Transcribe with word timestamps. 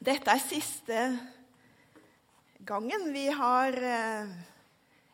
Dette 0.00 0.32
er 0.32 0.40
siste 0.40 0.98
gangen 2.64 3.02
vi 3.12 3.26
har 3.36 3.74
eh, 3.84 4.30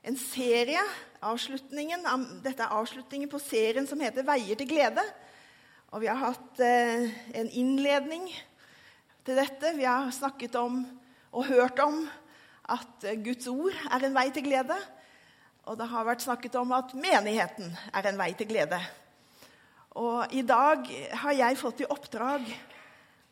en 0.07 0.19
serie. 0.21 0.83
Avslutningen, 1.26 2.07
dette 2.44 2.62
er 2.62 2.75
avslutningen 2.76 3.26
på 3.33 3.41
serien 3.42 3.89
som 3.91 3.99
heter 3.99 4.23
'Veier 4.23 4.55
til 4.60 4.69
glede'. 4.71 5.03
Og 5.91 6.05
vi 6.05 6.07
har 6.07 6.21
hatt 6.21 6.62
eh, 6.62 7.10
en 7.35 7.51
innledning 7.51 8.29
til 9.27 9.43
dette. 9.43 9.75
Vi 9.75 9.83
har 9.83 10.07
snakket 10.14 10.55
om 10.55 10.79
og 11.32 11.50
hørt 11.50 11.82
om 11.82 12.07
at 12.71 13.09
Guds 13.27 13.50
ord 13.50 13.75
er 13.91 14.07
en 14.07 14.14
vei 14.14 14.30
til 14.30 14.46
glede. 14.46 14.79
Og 15.66 15.75
det 15.82 15.91
har 15.91 16.07
vært 16.07 16.23
snakket 16.23 16.55
om 16.62 16.71
at 16.79 16.95
menigheten 16.95 17.75
er 17.91 18.07
en 18.07 18.23
vei 18.23 18.30
til 18.39 18.46
glede. 18.55 18.79
Og 19.98 20.30
i 20.30 20.46
dag 20.46 20.87
har 21.27 21.39
jeg 21.43 21.59
fått 21.59 21.82
i 21.82 21.91
oppdrag 21.91 22.46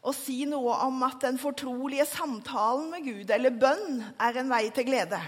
å 0.05 0.13
si 0.13 0.43
noe 0.49 0.77
om 0.85 1.01
at 1.07 1.23
den 1.25 1.39
fortrolige 1.41 2.05
samtalen 2.09 2.91
med 2.93 3.07
Gud, 3.07 3.31
eller 3.33 3.57
bønn, 3.57 4.03
er 4.21 4.41
en 4.41 4.53
vei 4.53 4.67
til 4.75 4.87
glede. 4.91 5.21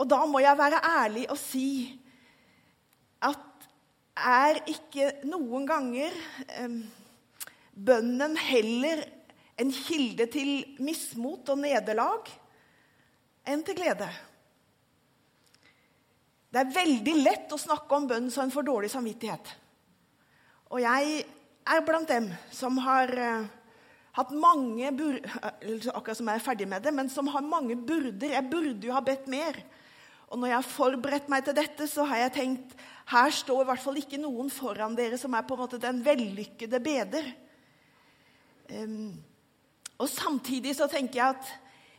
Og 0.00 0.08
da 0.08 0.22
må 0.26 0.40
jeg 0.42 0.58
være 0.58 0.80
ærlig 0.88 1.26
og 1.30 1.38
si 1.38 1.66
at 3.22 3.66
er 4.16 4.62
ikke 4.68 5.10
noen 5.28 5.66
ganger 5.68 6.16
eh, 6.56 6.78
bønnen 7.72 8.36
heller 8.40 9.04
en 9.60 9.70
kilde 9.72 10.26
til 10.32 10.50
mismot 10.82 11.52
og 11.52 11.60
nederlag 11.60 12.32
enn 13.48 13.62
til 13.66 13.76
glede? 13.76 14.08
Det 16.52 16.60
er 16.60 16.74
veldig 16.74 17.14
lett 17.20 17.52
å 17.52 17.60
snakke 17.60 17.96
om 17.96 18.08
bønn 18.08 18.32
som 18.32 18.44
en 18.44 18.52
for 18.52 18.64
dårlig 18.66 18.90
samvittighet. 18.92 19.54
Og 20.72 20.82
jeg 20.84 21.22
er 21.66 21.84
blant 21.86 22.10
dem 22.10 22.30
som 22.54 22.78
har 22.82 23.12
uh, 23.14 23.44
hatt 24.16 24.32
mange 24.34 24.90
bur 24.96 25.18
akkurat 25.94 26.18
som 26.18 26.28
jeg 26.28 26.40
er 26.40 26.44
ferdig 26.44 26.68
med 26.68 26.84
det, 26.84 26.92
men 26.94 27.10
som 27.12 27.30
har 27.32 27.44
mange 27.46 27.76
burder. 27.76 28.34
Jeg 28.34 28.50
burde 28.50 28.88
jo 28.88 28.96
ha 28.96 29.02
bedt 29.04 29.28
mer. 29.30 29.60
Og 30.32 30.40
når 30.40 30.48
jeg 30.48 30.58
har 30.58 30.72
forberedt 30.74 31.30
meg 31.32 31.44
til 31.44 31.56
dette, 31.56 31.86
så 31.88 32.06
har 32.08 32.24
jeg 32.24 32.36
tenkt 32.38 32.76
her 33.12 33.34
står 33.34 33.64
i 33.64 33.68
hvert 33.68 33.82
fall 33.82 33.98
ikke 34.00 34.20
noen 34.20 34.48
foran 34.52 34.94
dere 34.96 35.18
som 35.20 35.34
er 35.36 35.44
på 35.44 35.56
en 35.56 35.62
måte 35.64 35.80
den 35.80 36.00
vellykkede 36.04 36.80
beder. 36.82 37.26
Um, 38.72 39.10
og 40.00 40.08
samtidig 40.08 40.72
så 40.78 40.88
tenker 40.88 41.18
jeg 41.18 41.34
at 41.36 41.50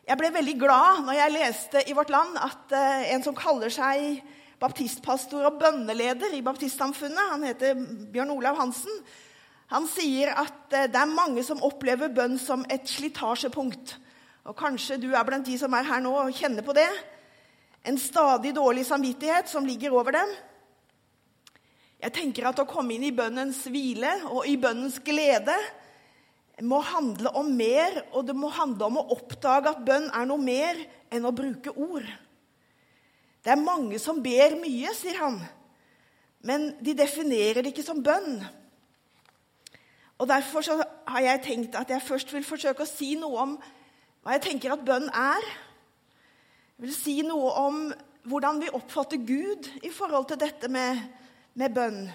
jeg 0.03 0.19
ble 0.19 0.31
veldig 0.35 0.55
glad 0.59 1.03
når 1.05 1.15
jeg 1.19 1.33
leste 1.35 1.83
i 1.87 1.93
Vårt 1.95 2.11
Land 2.11 2.39
at 2.41 2.73
uh, 2.73 3.03
en 3.13 3.23
som 3.23 3.37
kaller 3.37 3.71
seg 3.71 4.23
baptistpastor 4.63 5.45
og 5.47 5.59
bønneleder 5.59 6.33
i 6.33 6.41
baptistsamfunnet. 6.45 7.29
Han 7.35 7.45
heter 7.45 7.77
Bjørn 8.13 8.33
Olav 8.33 8.57
Hansen. 8.59 9.03
Han 9.71 9.87
sier 9.89 10.33
at 10.35 10.73
eh, 10.75 10.89
det 10.91 10.99
er 10.99 11.09
mange 11.09 11.43
som 11.45 11.63
opplever 11.63 12.11
bønn 12.13 12.37
som 12.41 12.65
et 12.71 12.87
slitasjepunkt. 12.89 13.97
Og 14.43 14.57
Kanskje 14.59 14.99
du 14.99 15.11
er 15.15 15.23
blant 15.27 15.47
de 15.47 15.55
som 15.59 15.73
er 15.73 15.87
her 15.87 16.01
nå 16.03 16.11
og 16.19 16.35
kjenner 16.35 16.65
på 16.65 16.75
det. 16.75 16.89
En 17.87 17.99
stadig 17.99 18.53
dårlig 18.55 18.85
samvittighet 18.87 19.49
som 19.51 19.65
ligger 19.67 19.95
over 19.95 20.15
dem. 20.15 20.33
Jeg 22.03 22.15
tenker 22.15 22.49
at 22.49 22.59
å 22.59 22.67
komme 22.67 22.97
inn 22.97 23.05
i 23.07 23.15
bønnens 23.15 23.61
hvile 23.71 24.11
og 24.27 24.43
i 24.47 24.57
bønnens 24.59 24.99
glede 25.03 25.55
må 26.61 26.81
handle 26.85 27.31
om 27.39 27.47
mer, 27.57 28.03
og 28.13 28.27
det 28.27 28.35
må 28.37 28.51
handle 28.53 28.89
om 28.89 28.99
å 28.99 29.07
oppdage 29.15 29.71
at 29.71 29.85
bønn 29.87 30.09
er 30.13 30.27
noe 30.29 30.41
mer 30.41 30.77
enn 31.13 31.25
å 31.25 31.33
bruke 31.33 31.71
ord. 31.73 32.05
Det 33.43 33.51
er 33.51 33.59
mange 33.59 33.97
som 33.99 34.21
ber 34.23 34.57
mye, 34.59 34.91
sier 34.95 35.17
han, 35.19 35.39
men 36.45 36.73
de 36.83 36.93
definerer 36.95 37.63
det 37.63 37.73
ikke 37.73 37.87
som 37.87 38.03
bønn. 38.03 38.43
Og 40.17 40.27
Derfor 40.27 40.61
har 41.07 41.19
jeg 41.19 41.41
tenkt 41.43 41.75
at 41.75 41.89
jeg 41.89 42.01
først 42.01 42.33
vil 42.33 42.45
forsøke 42.45 42.85
å 42.85 42.89
si 42.89 43.13
noe 43.19 43.39
om 43.43 43.55
hva 44.23 44.37
jeg 44.37 44.45
tenker 44.45 44.73
at 44.75 44.83
bønn 44.85 45.09
er. 45.09 45.47
Jeg 46.77 46.85
vil 46.85 46.95
si 46.95 47.15
noe 47.25 47.49
om 47.59 47.79
hvordan 48.29 48.61
vi 48.61 48.71
oppfatter 48.73 49.19
Gud 49.19 49.67
i 49.83 49.91
forhold 49.91 50.29
til 50.29 50.39
dette 50.39 50.69
med, 50.71 51.01
med 51.59 51.73
bønn. 51.75 52.05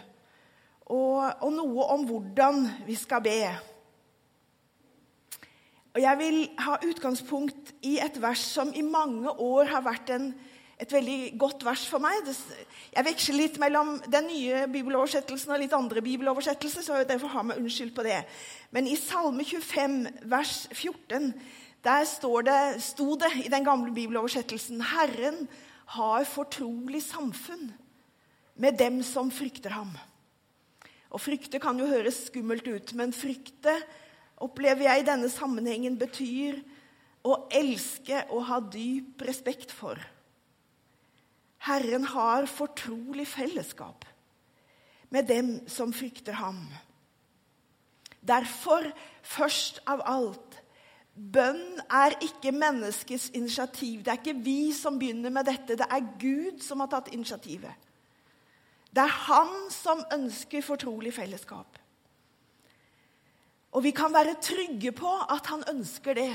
Og, 0.89 1.21
og, 1.45 1.51
noe 1.53 1.89
om 1.93 2.07
hvordan 2.09 2.63
vi 2.87 2.97
skal 2.97 3.21
be. 3.25 3.41
Og 5.93 6.01
Jeg 6.01 6.19
vil 6.19 6.39
ha 6.65 6.79
utgangspunkt 6.87 7.75
i 7.85 7.99
et 8.01 8.17
vers 8.23 8.41
som 8.55 8.71
i 8.73 8.85
mange 8.87 9.31
år 9.31 9.69
har 9.75 9.85
vært 9.85 10.15
en 10.15 10.31
et 10.79 10.93
veldig 10.95 11.33
godt 11.41 11.65
vers 11.67 11.85
for 11.91 12.03
meg. 12.03 12.29
Jeg 12.95 13.07
veksler 13.07 13.39
litt 13.41 13.57
mellom 13.59 13.97
den 14.07 14.29
nye 14.31 14.65
bibeloversettelsen 14.71 15.55
og 15.55 15.63
litt 15.63 15.75
andre 15.75 16.03
bibeloversettelser, 16.05 16.85
så 16.87 17.01
derfor 17.09 17.33
har 17.33 17.47
meg 17.49 17.59
unnskyld 17.59 17.91
på 17.97 18.05
det. 18.07 18.21
Men 18.75 18.87
i 18.87 18.95
Salme 18.99 19.47
25, 19.47 19.99
vers 20.31 20.55
14, 20.71 21.33
der 21.85 22.05
det, 22.47 22.61
sto 22.83 23.09
det 23.19 23.33
i 23.45 23.51
den 23.51 23.67
gamle 23.67 23.91
bibeloversettelsen 23.95 24.83
Herren 24.93 25.47
har 25.99 26.27
fortrolig 26.29 27.03
samfunn 27.03 27.73
med 28.59 28.79
dem 28.79 29.01
som 29.07 29.33
frykter 29.35 29.75
ham. 29.75 29.91
Og 31.11 31.23
frykte 31.23 31.61
kan 31.63 31.79
jo 31.79 31.89
høres 31.89 32.27
skummelt 32.29 32.67
ut, 32.69 32.93
men 32.99 33.15
frykte 33.17 33.73
opplever 34.45 34.87
jeg 34.91 35.03
i 35.03 35.09
denne 35.09 35.31
sammenhengen 35.33 35.97
betyr 35.99 36.61
å 37.27 37.41
elske 37.51 38.21
og 38.29 38.45
ha 38.51 38.61
dyp 38.63 39.25
respekt 39.27 39.73
for. 39.75 39.99
Herren 41.59 42.05
har 42.05 42.47
fortrolig 42.47 43.27
fellesskap 43.27 44.05
med 45.11 45.27
dem 45.27 45.69
som 45.69 45.93
frykter 45.93 46.33
ham. 46.39 46.61
Derfor, 48.21 48.91
først 49.23 49.81
av 49.87 50.03
alt, 50.07 50.59
bønn 51.15 51.81
er 51.91 52.15
ikke 52.23 52.53
menneskets 52.55 53.31
initiativ. 53.35 54.03
Det 54.05 54.13
er 54.13 54.21
ikke 54.21 54.45
vi 54.45 54.73
som 54.77 54.99
begynner 54.99 55.33
med 55.35 55.49
dette, 55.49 55.79
det 55.79 55.89
er 55.91 56.11
Gud 56.21 56.63
som 56.63 56.85
har 56.85 56.91
tatt 56.93 57.11
initiativet. 57.15 57.73
Det 58.95 59.05
er 59.05 59.19
han 59.29 59.53
som 59.73 60.05
ønsker 60.15 60.65
fortrolig 60.65 61.13
fellesskap. 61.15 61.79
Og 63.73 63.85
vi 63.85 63.93
kan 63.93 64.15
være 64.15 64.39
trygge 64.43 64.93
på 64.97 65.11
at 65.29 65.47
han 65.53 65.65
ønsker 65.71 66.17
det. 66.17 66.33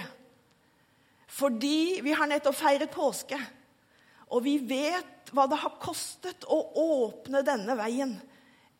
Fordi 1.27 1.99
vi 2.05 2.13
har 2.13 2.29
nettopp 2.29 2.55
feiret 2.55 2.91
påske. 2.93 3.39
Og 4.33 4.43
vi 4.45 4.57
vet 4.57 5.31
hva 5.33 5.45
det 5.49 5.61
har 5.61 5.79
kostet 5.81 6.45
å 6.49 6.59
åpne 6.81 7.43
denne 7.45 7.77
veien 7.77 8.15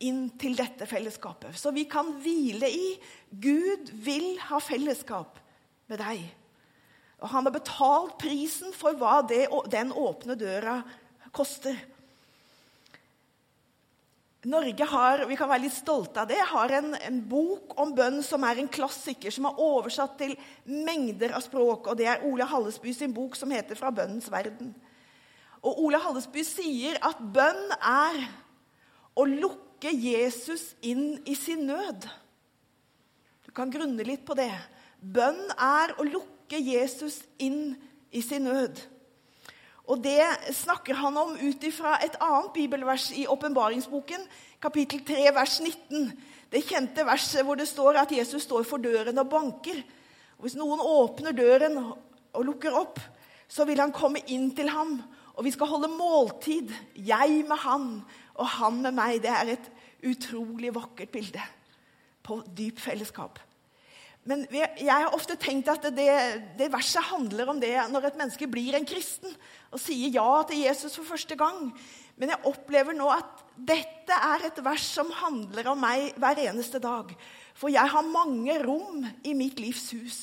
inn 0.04 0.26
til 0.40 0.56
dette 0.58 0.86
fellesskapet. 0.90 1.54
Så 1.56 1.72
vi 1.74 1.86
kan 1.90 2.12
hvile 2.22 2.68
i 2.68 2.94
Gud 3.30 3.92
vil 4.04 4.34
ha 4.50 4.60
fellesskap 4.62 5.38
med 5.90 6.02
deg. 6.02 6.24
Og 7.22 7.30
han 7.32 7.46
har 7.46 7.54
betalt 7.54 8.18
prisen 8.20 8.74
for 8.76 8.98
hva 8.98 9.20
det, 9.26 9.46
den 9.72 9.94
åpne 9.94 10.36
døra 10.38 10.80
koster. 11.34 11.78
Norge 14.44 14.84
har 14.84 15.22
vi 15.24 15.36
kan 15.40 15.48
være 15.48 15.64
litt 15.64 15.76
stolte 15.76 16.20
av 16.20 16.28
det, 16.28 16.40
har 16.50 16.72
en, 16.76 16.90
en, 16.98 17.20
bok 17.24 17.78
om 17.80 17.94
bønn 17.96 18.18
som 18.26 18.44
er 18.44 18.60
en 18.60 18.68
klassiker, 18.68 19.32
som 19.32 19.48
er 19.48 19.60
oversatt 19.62 20.18
til 20.20 20.34
mengder 20.68 21.32
av 21.32 21.46
språk. 21.46 21.88
og 21.88 21.96
Det 21.96 22.10
er 22.10 22.26
Ole 22.28 22.44
Hallesby 22.50 22.92
sin 22.92 23.14
bok 23.16 23.38
som 23.40 23.54
heter 23.54 23.78
'Fra 23.78 23.90
bønnens 23.90 24.28
verden'. 24.28 24.74
Og 25.64 25.80
Ole 25.86 26.00
Hallesby 26.00 26.44
sier 26.44 26.98
at 27.04 27.20
bønn 27.34 27.72
er 27.78 28.20
å 29.16 29.24
lukke 29.28 29.92
Jesus 29.92 30.72
inn 30.84 31.16
i 31.24 31.36
sin 31.38 31.64
nød. 31.68 32.04
Du 33.46 33.52
kan 33.56 33.72
grunne 33.72 34.04
litt 34.04 34.26
på 34.28 34.36
det. 34.36 34.52
Bønn 35.00 35.40
er 35.56 35.94
å 35.96 36.04
lukke 36.04 36.60
Jesus 36.60 37.22
inn 37.40 37.76
i 38.12 38.20
sin 38.24 38.44
nød. 38.48 38.82
Og 39.84 40.00
Det 40.00 40.24
snakker 40.56 40.96
han 40.96 41.16
om 41.20 41.34
ut 41.36 41.64
ifra 41.64 41.98
et 42.04 42.16
annet 42.20 42.52
bibelvers 42.54 43.10
i 43.12 43.26
åpenbaringsboken, 43.28 44.22
kapittel 44.60 45.02
3, 45.04 45.26
vers 45.36 45.58
19. 45.60 46.06
Det 46.48 46.62
kjente 46.64 47.04
verset 47.04 47.44
hvor 47.44 47.58
det 47.60 47.68
står 47.68 47.98
at 48.00 48.12
Jesus 48.12 48.46
står 48.46 48.64
for 48.68 48.80
døren 48.80 49.18
og 49.20 49.28
banker. 49.28 49.82
Hvis 50.40 50.56
noen 50.56 50.80
åpner 50.80 51.36
døren 51.36 51.76
og 51.80 52.46
lukker 52.48 52.76
opp, 52.76 53.00
så 53.48 53.66
vil 53.68 53.80
han 53.80 53.92
komme 53.92 54.24
inn 54.32 54.50
til 54.56 54.72
ham 54.72 54.96
og 55.34 55.46
vi 55.46 55.52
skal 55.54 55.70
holde 55.70 55.90
måltid, 55.90 56.70
jeg 56.94 57.42
med 57.48 57.58
han 57.64 57.88
og 58.34 58.46
han 58.58 58.78
med 58.84 58.94
meg. 58.94 59.18
Det 59.22 59.32
er 59.32 59.56
et 59.56 59.66
utrolig 60.06 60.70
vakkert 60.74 61.10
bilde 61.14 61.42
på 62.24 62.38
dyp 62.56 62.78
fellesskap. 62.80 63.40
Men 64.24 64.46
jeg 64.48 64.88
har 64.88 65.12
ofte 65.12 65.36
tenkt 65.36 65.68
at 65.68 65.84
det, 65.92 66.08
det, 66.56 66.70
verset 66.72 67.04
handler 67.10 67.50
om 67.52 67.58
det 67.60 67.74
når 67.92 68.08
et 68.08 68.20
menneske 68.22 68.48
blir 68.48 68.76
en 68.78 68.86
kristen 68.88 69.28
og 69.68 69.82
sier 69.82 70.14
ja 70.14 70.28
til 70.48 70.62
Jesus 70.64 70.96
for 70.96 71.10
første 71.10 71.36
gang. 71.36 71.68
Men 72.16 72.32
jeg 72.32 72.48
opplever 72.48 72.96
nå 72.96 73.10
at 73.12 73.42
dette 73.54 74.16
er 74.16 74.46
et 74.48 74.60
vers 74.64 74.86
som 74.96 75.10
handler 75.18 75.68
om 75.74 75.82
meg 75.82 76.14
hver 76.16 76.40
eneste 76.46 76.80
dag. 76.80 77.10
For 77.58 77.74
jeg 77.74 77.90
har 77.90 78.14
mange 78.14 78.56
rom 78.64 79.04
i 79.26 79.34
mitt 79.36 79.60
livs 79.60 79.90
hus. 79.92 80.20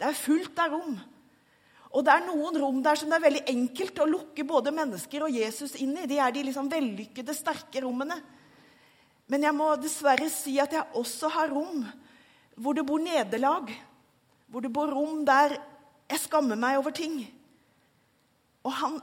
Det 0.00 0.08
er 0.08 0.18
fullt 0.18 0.62
av 0.62 0.72
rom. 0.72 0.96
Og 1.92 2.04
det 2.06 2.12
er 2.14 2.24
noen 2.24 2.56
rom 2.56 2.78
der 2.84 2.96
som 2.96 3.10
det 3.10 3.18
er 3.18 3.26
veldig 3.26 3.42
enkelt 3.52 3.98
å 4.00 4.08
lukke 4.08 4.46
både 4.48 4.72
mennesker 4.72 5.26
og 5.26 5.34
Jesus 5.36 5.74
inn 5.84 5.92
i. 6.00 6.06
De 6.08 6.16
er 6.24 6.32
de 6.32 6.46
liksom 6.46 6.70
vellykkede, 6.72 7.34
sterke 7.36 7.82
rommene. 7.84 8.16
Men 9.28 9.44
jeg 9.44 9.56
må 9.56 9.68
dessverre 9.80 10.28
si 10.32 10.56
at 10.60 10.72
jeg 10.72 10.98
også 10.98 11.30
har 11.36 11.52
rom 11.52 11.84
hvor 12.56 12.76
det 12.76 12.84
bor 12.88 13.00
nederlag. 13.00 13.70
hvor 14.52 14.60
det 14.60 14.72
bor 14.72 14.90
rom 14.92 15.24
der 15.24 15.56
jeg 16.10 16.20
skammer 16.20 16.56
meg 16.56 16.76
over 16.76 16.92
ting. 16.92 17.22
Og 18.64 18.72
han 18.72 18.98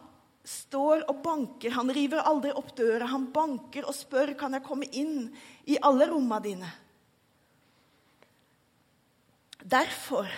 står 0.46 1.08
og 1.10 1.24
banker. 1.24 1.74
Han 1.74 1.90
river 1.94 2.22
aldri 2.22 2.52
opp 2.54 2.76
døra. 2.78 3.08
Han 3.10 3.32
banker 3.34 3.88
og 3.90 3.96
spør 3.98 4.36
kan 4.38 4.54
jeg 4.54 4.66
komme 4.66 4.86
inn 4.94 5.32
i 5.66 5.78
alle 5.82 6.06
rommene 6.10 6.42
dine. 6.46 6.70
Derfor 9.60 10.30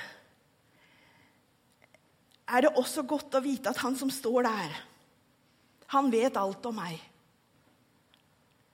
er 2.51 2.65
det 2.65 2.73
også 2.75 3.05
godt 3.07 3.37
å 3.37 3.43
vite 3.43 3.71
at 3.71 3.79
han 3.83 3.95
som 3.97 4.11
står 4.11 4.45
der, 4.47 4.75
han 5.91 6.11
vet 6.11 6.37
alt 6.39 6.65
om 6.67 6.77
meg. 6.79 6.99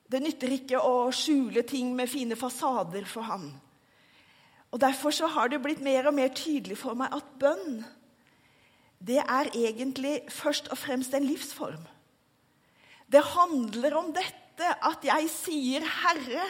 Det 0.08 0.22
nytter 0.24 0.54
ikke 0.56 0.82
å 0.82 1.10
skjule 1.12 1.64
ting 1.68 1.92
med 1.96 2.10
fine 2.10 2.38
fasader 2.40 3.08
for 3.10 3.28
han. 3.28 3.50
Og 4.72 4.80
Derfor 4.80 5.16
så 5.16 5.28
har 5.32 5.50
det 5.52 5.62
blitt 5.64 5.84
mer 5.84 6.08
og 6.10 6.16
mer 6.16 6.32
tydelig 6.36 6.78
for 6.80 6.98
meg 6.98 7.14
at 7.16 7.30
bønn 7.40 7.84
det 8.98 9.20
er 9.22 9.52
egentlig 9.54 10.24
først 10.34 10.72
og 10.74 10.80
fremst 10.82 11.14
en 11.14 11.26
livsform. 11.28 11.84
Det 13.06 13.22
handler 13.22 13.94
om 14.00 14.10
dette 14.14 14.72
at 14.82 15.04
jeg 15.06 15.30
sier, 15.30 15.82
'Herre, 15.86 16.46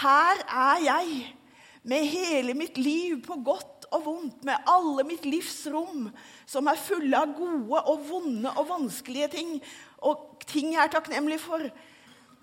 her 0.00 0.36
er 0.48 0.78
jeg 0.84 1.34
med 1.82 2.06
hele 2.06 2.54
mitt 2.54 2.78
liv 2.78 3.20
på 3.22 3.36
godt 3.44 3.75
og 3.96 4.04
vondt, 4.06 4.44
med 4.46 4.70
alle 4.70 5.04
mitt 5.08 5.26
livs 5.28 5.64
rom, 5.72 6.08
som 6.48 6.68
er 6.70 6.80
fulle 6.80 7.18
av 7.18 7.34
gode 7.36 7.82
og 7.90 8.06
vonde 8.08 8.52
og 8.54 8.68
vanskelige 8.70 9.30
ting, 9.34 9.52
og 10.06 10.46
ting 10.46 10.74
jeg 10.74 10.84
er 10.84 10.92
takknemlig 10.92 11.40
for. 11.42 11.64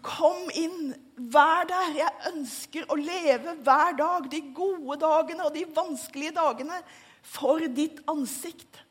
Kom 0.03 0.49
inn, 0.59 0.91
vær 1.15 1.63
der. 1.69 1.93
Jeg 2.01 2.33
ønsker 2.33 2.89
å 2.91 2.99
leve 2.99 3.55
hver 3.63 3.95
dag, 3.99 4.27
de 4.31 4.41
gode 4.55 4.99
dagene 4.99 5.47
og 5.47 5.55
de 5.55 5.63
vanskelige 5.75 6.35
dagene, 6.35 6.81
for 7.23 7.63
ditt 7.71 8.01
ansikt. 8.11 8.81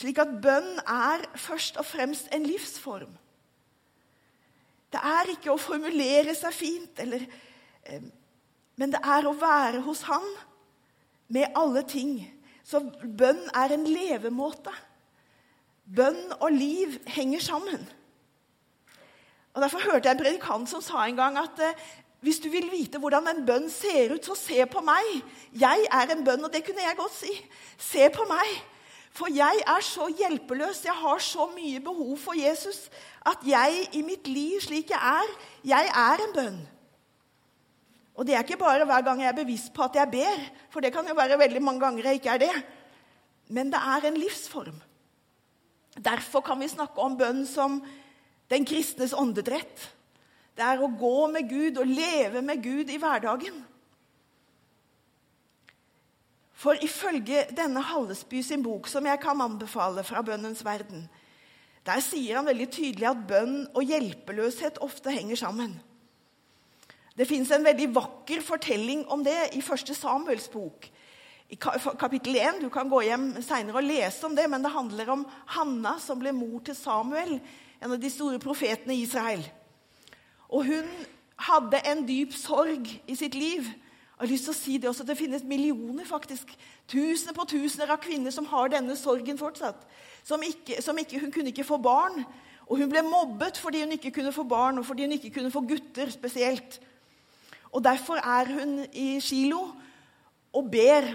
Slik 0.00 0.18
at 0.22 0.32
bønn 0.42 0.78
er 0.82 1.22
først 1.38 1.78
og 1.78 1.86
fremst 1.86 2.30
en 2.34 2.46
livsform. 2.46 3.12
Det 4.90 5.00
er 5.06 5.34
ikke 5.36 5.52
å 5.52 5.60
formulere 5.60 6.34
seg 6.34 6.54
fint, 6.54 7.02
eller, 7.02 7.22
eh, 7.86 8.02
men 8.74 8.90
det 8.90 9.00
er 9.04 9.26
å 9.28 9.36
være 9.38 9.84
hos 9.86 10.02
Han 10.08 10.26
med 11.30 11.54
alle 11.56 11.82
ting. 11.88 12.18
Så 12.66 12.82
bønn 13.02 13.40
er 13.56 13.74
en 13.74 13.86
levemåte. 13.88 14.74
Bønn 15.90 16.20
og 16.38 16.52
liv 16.54 16.98
henger 17.10 17.42
sammen. 17.42 17.88
Og 19.54 19.62
Derfor 19.62 19.82
hørte 19.82 20.08
jeg 20.08 20.14
en 20.14 20.22
predikant 20.22 20.70
som 20.70 20.82
sa 20.84 21.06
en 21.06 21.18
gang 21.18 21.38
at 21.40 21.62
eh, 21.64 21.86
hvis 22.20 22.38
du 22.38 22.50
vil 22.52 22.68
vite 22.70 23.00
hvordan 23.00 23.30
en 23.30 23.46
bønn 23.46 23.70
ser 23.72 24.12
ut, 24.14 24.24
så 24.24 24.36
se 24.36 24.66
på 24.68 24.82
meg. 24.84 25.22
Jeg 25.56 25.86
er 25.90 26.12
en 26.12 26.24
bønn, 26.24 26.44
og 26.44 26.52
det 26.52 26.62
kunne 26.66 26.84
jeg 26.84 26.98
godt 26.98 27.16
si. 27.16 27.32
Se 27.80 28.10
på 28.12 28.26
meg. 28.28 28.58
For 29.16 29.32
jeg 29.32 29.62
er 29.66 29.80
så 29.82 30.06
hjelpeløs, 30.18 30.84
jeg 30.84 30.94
har 30.94 31.18
så 31.18 31.48
mye 31.54 31.80
behov 31.82 32.12
for 32.20 32.36
Jesus, 32.38 32.90
at 33.26 33.40
jeg 33.46 33.88
i 33.96 34.02
mitt 34.06 34.28
liv 34.28 34.60
slik 34.62 34.92
jeg 34.92 35.00
er, 35.00 35.32
jeg 35.64 35.90
er 35.90 36.22
en 36.26 36.36
bønn. 36.36 36.60
Og 38.18 38.26
det 38.26 38.34
er 38.34 38.44
ikke 38.44 38.60
bare 38.60 38.84
hver 38.88 39.04
gang 39.06 39.22
jeg 39.22 39.30
er 39.30 39.38
bevisst 39.38 39.72
på 39.74 39.86
at 39.86 39.96
jeg 39.96 40.10
ber, 40.12 40.42
for 40.70 40.82
det 40.84 40.92
kan 40.92 41.06
jo 41.08 41.16
være 41.16 41.38
veldig 41.40 41.62
mange 41.62 41.80
ganger 41.84 42.10
jeg 42.10 42.20
ikke 42.20 42.34
er 42.34 42.42
det. 42.42 42.56
Men 43.48 43.70
det 43.72 43.80
er 43.80 44.06
en 44.06 44.18
livsform. 44.20 44.76
Derfor 45.96 46.44
kan 46.46 46.60
vi 46.60 46.68
snakke 46.70 47.02
om 47.02 47.16
bønn 47.18 47.42
som 47.48 47.80
den 48.50 48.66
kristnes 48.66 49.14
åndedrett. 49.16 49.88
Det 50.56 50.66
er 50.66 50.82
å 50.82 50.90
gå 50.90 51.26
med 51.32 51.48
Gud 51.50 51.78
og 51.80 51.90
leve 51.90 52.42
med 52.42 52.62
Gud 52.62 52.90
i 52.90 52.98
hverdagen. 53.00 53.62
For 56.60 56.76
ifølge 56.84 57.46
denne 57.56 57.80
Hallesby 57.80 58.42
sin 58.44 58.62
bok, 58.62 58.88
som 58.90 59.06
jeg 59.08 59.20
kan 59.22 59.40
anbefale 59.40 60.04
fra 60.04 60.20
Bønnens 60.22 60.60
verden, 60.66 61.06
der 61.86 62.02
sier 62.04 62.36
han 62.36 62.48
veldig 62.50 62.66
tydelig 62.68 63.06
at 63.08 63.22
bønn 63.30 63.62
og 63.72 63.86
hjelpeløshet 63.88 64.82
ofte 64.84 65.14
henger 65.14 65.40
sammen. 65.40 65.78
Det 67.20 67.26
fins 67.28 67.50
en 67.52 67.66
veldig 67.66 67.90
vakker 67.92 68.40
fortelling 68.40 69.02
om 69.12 69.20
det 69.20 69.50
i 69.52 69.60
første 69.60 69.92
Samuels 69.92 70.46
bok. 70.48 70.86
I 71.52 71.58
kapittel 71.60 72.38
1, 72.40 72.62
Du 72.62 72.70
kan 72.72 72.88
gå 72.88 73.02
hjem 73.04 73.34
senere 73.44 73.76
og 73.76 73.84
lese 73.84 74.24
om 74.24 74.36
det, 74.36 74.46
men 74.48 74.64
det 74.64 74.72
handler 74.72 75.10
om 75.12 75.26
Hanna 75.52 75.98
som 76.00 76.16
ble 76.22 76.32
mor 76.32 76.62
til 76.64 76.78
Samuel, 76.78 77.34
en 77.82 77.92
av 77.92 78.00
de 78.00 78.10
store 78.10 78.40
profetene 78.40 78.96
i 78.96 79.02
Israel. 79.04 79.44
Og 80.48 80.64
hun 80.64 80.88
hadde 81.50 81.82
en 81.92 82.00
dyp 82.08 82.32
sorg 82.32 82.88
i 83.04 83.16
sitt 83.18 83.36
liv 83.36 83.68
jeg 84.20 84.28
har 84.28 84.32
lyst 84.34 84.44
til 84.44 84.52
å 84.52 84.58
si 84.58 84.74
Det 84.76 84.88
også, 84.88 85.04
det 85.08 85.16
finnes 85.16 85.44
millioner, 85.48 86.04
faktisk. 86.04 86.50
Tusener 86.92 87.32
på 87.32 87.46
tusener 87.48 87.88
av 87.88 88.02
kvinner 88.04 88.32
som 88.34 88.44
har 88.50 88.68
denne 88.68 88.92
sorgen 89.00 89.38
fortsatt. 89.40 89.86
Som 90.28 90.44
ikke, 90.44 90.76
som 90.84 90.98
ikke, 91.00 91.22
hun 91.22 91.32
kunne 91.32 91.48
ikke 91.48 91.64
få 91.64 91.78
barn. 91.80 92.26
Og 92.68 92.82
hun 92.82 92.92
ble 92.92 93.00
mobbet 93.00 93.56
fordi 93.56 93.80
hun 93.80 93.96
ikke 93.96 94.12
kunne 94.18 94.34
få 94.36 94.44
barn, 94.44 94.76
og 94.76 94.84
fordi 94.84 95.06
hun 95.08 95.16
ikke 95.16 95.32
kunne 95.38 95.52
få 95.54 95.64
gutter 95.64 96.12
spesielt. 96.12 96.76
Og 97.72 97.84
Derfor 97.84 98.18
er 98.18 98.50
hun 98.50 98.78
i 98.92 99.20
Kilo 99.22 99.60
og 100.52 100.70
ber. 100.70 101.12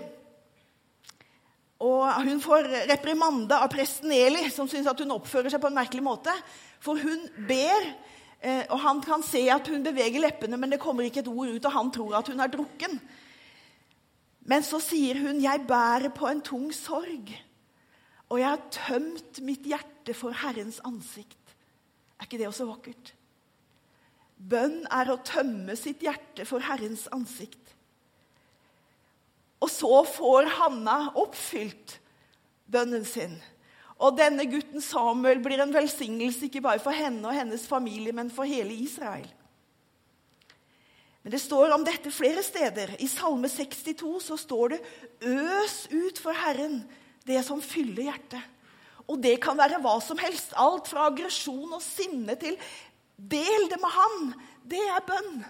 Og 1.79 2.23
Hun 2.23 2.41
får 2.41 2.69
reprimande 2.91 3.57
av 3.57 3.69
presten 3.69 4.11
Eli, 4.11 4.49
som 4.49 4.67
syns 4.67 4.87
at 4.87 4.99
hun 4.99 5.11
oppfører 5.17 5.51
seg 5.51 5.61
på 5.61 5.67
en 5.67 5.79
merkelig 5.81 6.03
måte. 6.05 6.31
For 6.79 6.95
hun 7.01 7.27
ber 7.49 7.91
Eh, 8.45 8.65
og 8.69 8.79
Han 8.79 9.01
kan 9.01 9.23
se 9.25 9.41
at 9.49 9.67
hun 9.71 9.83
beveger 9.85 10.21
leppene, 10.21 10.57
men 10.57 10.75
det 10.75 10.81
kommer 10.81 11.07
ikke 11.07 11.23
et 11.23 11.31
ord 11.31 11.49
ut, 11.49 11.65
og 11.65 11.73
han 11.73 11.91
tror 11.91 12.19
at 12.19 12.27
hun 12.29 12.43
er 12.43 12.51
drukken. 12.53 12.99
Men 14.45 14.61
så 14.63 14.79
sier 14.79 15.17
hun, 15.17 15.41
'Jeg 15.41 15.65
bærer 15.67 16.09
på 16.09 16.27
en 16.27 16.41
tung 16.41 16.71
sorg', 16.73 17.33
'og 18.29 18.39
jeg 18.39 18.49
har 18.49 18.61
tømt 18.71 19.41
mitt 19.41 19.65
hjerte 19.65 20.13
for 20.13 20.29
Herrens 20.29 20.79
ansikt'. 20.85 21.55
Er 22.19 22.23
ikke 22.25 22.37
det 22.37 22.47
også 22.47 22.65
vakkert? 22.65 23.14
Bønn 24.35 24.83
er 24.91 25.09
å 25.11 25.21
tømme 25.23 25.77
sitt 25.79 26.03
hjerte 26.03 26.45
for 26.47 26.63
Herrens 26.65 27.07
ansikt. 27.15 27.61
Og 29.63 29.71
så 29.71 30.03
får 30.09 30.49
Hanna 30.59 30.97
oppfylt 31.17 31.97
bønnen 32.69 33.05
sin. 33.07 33.37
Og 33.95 34.17
denne 34.17 34.43
gutten 34.51 34.83
Samuel 34.83 35.39
blir 35.43 35.61
en 35.63 35.73
velsignelse 35.73 36.49
ikke 36.49 36.63
bare 36.65 36.83
for 36.83 36.95
henne 36.95 37.23
og 37.29 37.37
hennes 37.37 37.63
familie, 37.69 38.11
men 38.13 38.29
for 38.33 38.47
hele 38.47 38.75
Israel. 38.75 39.27
Men 41.23 41.31
Det 41.31 41.41
står 41.41 41.71
om 41.73 41.85
dette 41.85 42.11
flere 42.13 42.43
steder. 42.45 42.97
I 43.01 43.07
Salme 43.09 43.49
62 43.49 44.19
så 44.27 44.37
står 44.37 44.75
det 44.75 44.81
'Øs 45.21 45.87
ut 45.89 46.19
for 46.19 46.31
Herren 46.31 46.83
det 47.25 47.43
som 47.45 47.61
fyller 47.61 48.11
hjertet'. 48.11 48.43
Og 49.07 49.21
det 49.21 49.41
kan 49.41 49.57
være 49.57 49.81
hva 49.81 49.99
som 50.01 50.17
helst. 50.17 50.53
Alt 50.57 50.87
fra 50.87 51.07
aggresjon 51.09 51.73
og 51.73 51.81
sinne 51.81 52.35
til 52.35 52.57
'del 53.17 53.69
det 53.69 53.79
med 53.81 53.91
Han'. 53.91 54.33
Det 54.65 54.81
er 54.81 55.07
bønn. 55.07 55.45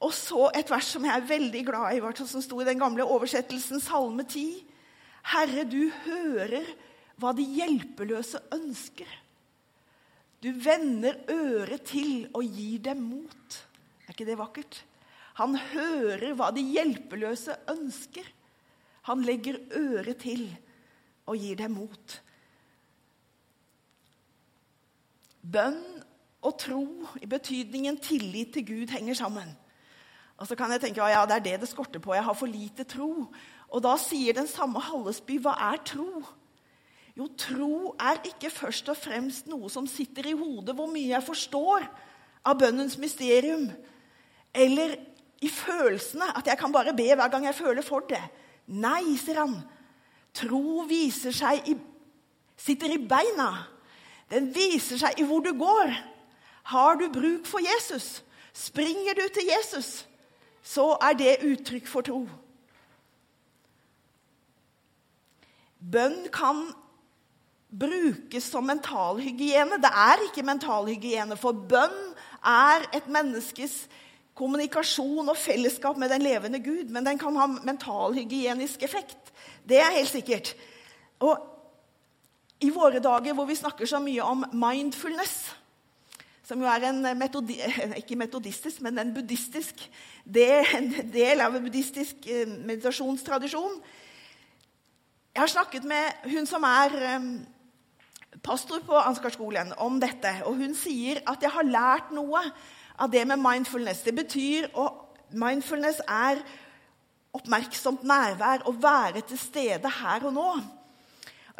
Og 0.00 0.12
så 0.16 0.50
et 0.56 0.70
vers 0.70 0.84
som 0.84 1.04
jeg 1.04 1.12
er 1.12 1.28
veldig 1.28 1.64
glad 1.66 1.96
i, 1.96 2.26
som 2.26 2.42
sto 2.42 2.60
i 2.60 2.64
den 2.64 2.78
gamle 2.80 3.04
oversettelsen, 3.04 3.80
Salme 3.80 4.24
10. 4.24 4.64
Herre, 5.34 5.64
du 5.68 5.90
hører 6.06 6.64
hva 7.20 7.34
de 7.36 7.44
hjelpeløse 7.44 8.40
ønsker. 8.56 9.10
Du 10.40 10.48
vender 10.56 11.20
øret 11.28 11.84
til 11.84 12.30
og 12.32 12.44
gir 12.48 12.80
dem 12.80 13.02
mot. 13.10 13.58
Er 14.06 14.14
ikke 14.14 14.24
det 14.24 14.38
vakkert? 14.40 14.84
Han 15.36 15.56
hører 15.56 16.32
hva 16.36 16.48
de 16.56 16.64
hjelpeløse 16.64 17.58
ønsker. 17.68 18.24
Han 19.08 19.20
legger 19.24 19.60
øret 19.76 20.16
til 20.24 20.46
og 21.28 21.36
gir 21.36 21.60
dem 21.60 21.76
mot. 21.76 22.16
Bønn 25.40 25.80
og 26.44 26.56
tro 26.60 26.84
i 27.20 27.28
betydningen 27.28 27.98
tillit 28.00 28.54
til 28.54 28.66
Gud 28.66 28.92
henger 28.92 29.18
sammen. 29.18 29.52
Og 30.40 30.48
så 30.48 30.56
kan 30.56 30.72
jeg 30.72 30.80
tenke 30.80 31.04
ja, 31.04 31.24
det 31.28 31.36
er 31.36 31.44
det 31.44 31.56
det 31.62 31.68
skorter 31.68 32.00
på. 32.00 32.14
Jeg 32.16 32.24
har 32.24 32.36
for 32.36 32.48
lite 32.48 32.84
tro. 32.88 33.26
Og 33.68 33.82
da 33.84 33.92
sier 34.00 34.36
den 34.36 34.48
samme 34.48 34.80
Hallesby 34.80 35.36
hva 35.42 35.52
er 35.70 35.82
tro? 35.84 36.22
Jo, 37.18 37.26
tro 37.36 37.94
er 38.00 38.22
ikke 38.24 38.52
først 38.52 38.88
og 38.88 38.96
fremst 38.96 39.50
noe 39.50 39.68
som 39.68 39.88
sitter 39.90 40.30
i 40.30 40.36
hodet, 40.38 40.72
hvor 40.78 40.88
mye 40.88 41.10
jeg 41.10 41.26
forstår 41.26 41.84
av 42.46 42.56
bønnens 42.56 42.96
mysterium. 43.00 43.66
Eller 44.54 44.96
i 45.44 45.48
følelsene, 45.48 46.30
at 46.36 46.48
jeg 46.48 46.58
kan 46.60 46.72
bare 46.72 46.94
be 46.96 47.10
hver 47.12 47.28
gang 47.32 47.44
jeg 47.44 47.58
føler 47.58 47.84
for 47.84 48.06
det. 48.08 48.22
Nei, 48.72 49.16
sier 49.20 49.42
han. 49.42 49.58
Tro 50.36 50.86
viser 50.88 51.34
seg 51.34 51.68
i, 51.68 51.76
sitter 52.56 52.94
i 52.94 53.00
beina. 53.10 53.50
Den 54.30 54.50
viser 54.54 55.00
seg 55.00 55.18
i 55.18 55.26
hvor 55.26 55.42
du 55.44 55.52
går. 55.58 55.94
Har 56.70 57.00
du 57.00 57.08
bruk 57.12 57.48
for 57.50 57.62
Jesus? 57.64 58.20
Springer 58.52 59.16
du 59.18 59.26
til 59.34 59.50
Jesus? 59.50 60.06
Så 60.62 60.92
er 61.02 61.16
det 61.18 61.40
uttrykk 61.46 61.88
for 61.88 62.06
tro. 62.06 62.22
Bønn 65.80 66.26
kan 66.34 66.68
brukes 67.70 68.50
som 68.50 68.66
mentalhygiene. 68.68 69.78
Det 69.80 69.90
er 69.90 70.26
ikke 70.26 70.44
mentalhygiene, 70.46 71.38
for 71.40 71.56
bønn 71.56 71.96
er 72.44 72.86
et 72.96 73.08
menneskes 73.10 73.86
kommunikasjon 74.36 75.28
og 75.28 75.36
fellesskap 75.36 75.98
med 76.00 76.12
den 76.12 76.24
levende 76.24 76.60
Gud, 76.64 76.90
men 76.92 77.06
den 77.06 77.18
kan 77.20 77.36
ha 77.36 77.46
mentalhygienisk 77.46 78.82
effekt. 78.82 79.32
Det 79.68 79.80
er 79.80 79.96
helt 79.96 80.12
sikkert. 80.12 80.54
Og 81.20 81.36
i 82.60 82.70
våre 82.74 83.00
dager 83.02 83.34
hvor 83.36 83.48
vi 83.48 83.58
snakker 83.58 83.88
så 83.88 84.00
mye 84.02 84.24
om 84.24 84.44
mindfulness, 84.52 85.50
som 86.44 86.60
jo 86.60 86.68
er 86.68 86.88
en 86.88 87.04
metodi, 87.18 87.56
ikke 87.96 88.18
metodistisk, 88.18 88.82
men 88.82 88.98
en 88.98 89.14
buddhistisk 89.14 89.84
en 90.26 90.90
del 91.12 91.40
av 91.40 91.54
en 91.56 91.64
buddhistisk 91.64 92.26
eh, 92.26 92.48
meditasjonstradisjon. 92.48 93.78
Jeg 95.30 95.40
har 95.40 95.52
snakket 95.52 95.86
med 95.86 96.26
hun 96.32 96.46
som 96.46 96.66
er 96.66 96.96
eh, 97.06 97.28
pastor 98.42 98.82
på 98.86 98.98
Ansgarskolen 98.98 99.72
om 99.78 100.00
dette, 100.02 100.40
og 100.44 100.58
hun 100.58 100.74
sier 100.74 101.22
at 101.26 101.42
jeg 101.42 101.54
har 101.54 101.70
lært 101.70 102.10
noe 102.14 102.42
av 103.00 103.10
det 103.10 103.22
med 103.26 103.40
mindfulness. 103.40 104.02
Det 104.04 104.16
betyr 104.16 104.72
og 104.74 105.06
Mindfulness 105.30 106.00
er 106.10 106.40
oppmerksomt 107.36 108.02
nærvær, 108.02 108.64
å 108.66 108.74
være 108.74 109.22
til 109.28 109.38
stede 109.38 109.90
her 110.00 110.26
og 110.26 110.34
nå. 110.34 110.48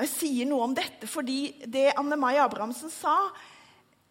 Jeg 0.01 0.13
sier 0.15 0.49
noe 0.49 0.65
om 0.65 0.77
dette 0.77 1.09
fordi 1.11 1.53
det 1.69 1.91
Anne 1.99 2.17
Mai 2.21 2.39
Abrahamsen 2.41 2.93
sa, 2.93 3.17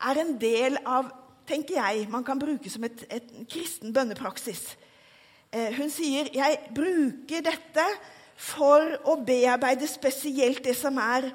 er 0.10 0.22
en 0.22 0.36
del 0.40 0.78
av 0.86 1.10
tenker 1.50 1.80
jeg, 1.80 2.06
man 2.12 2.24
kan 2.26 2.40
bruke 2.40 2.70
som 2.70 2.86
et, 2.86 3.04
et 3.10 3.34
kristen 3.50 3.94
bønnepraksis. 3.96 4.62
Eh, 5.50 5.74
hun 5.80 5.90
sier 5.90 6.30
jeg 6.36 6.60
bruker 6.76 7.42
dette 7.46 7.86
for 8.40 8.94
å 9.10 9.18
bearbeide 9.26 9.90
spesielt 9.90 10.62
det 10.68 10.76
som 10.78 11.00
er 11.02 11.32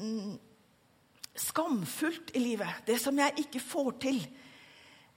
mm, 0.00 0.34
skamfullt 1.36 2.32
i 2.34 2.42
livet. 2.42 2.82
Det 2.88 2.96
som 3.02 3.18
jeg 3.20 3.44
ikke 3.44 3.62
får 3.62 3.90
til. 4.08 4.22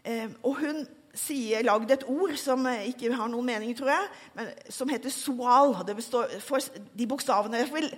Eh, 0.04 0.28
og 0.44 0.60
hun 0.60 0.84
sier, 1.16 1.64
lagd 1.66 1.90
et 1.92 2.06
ord 2.12 2.36
som 2.38 2.68
ikke 2.70 3.10
har 3.16 3.32
noen 3.32 3.48
mening, 3.48 3.72
tror 3.76 3.90
jeg, 3.92 4.10
men 4.36 4.52
som 4.72 4.92
heter 4.92 5.12
soal. 5.12 5.74
Det 5.88 5.96
består, 5.98 6.36
for 6.44 6.62
de 6.96 7.08
bokstavene. 7.10 7.64
Jeg 7.64 7.72
vil 7.74 7.90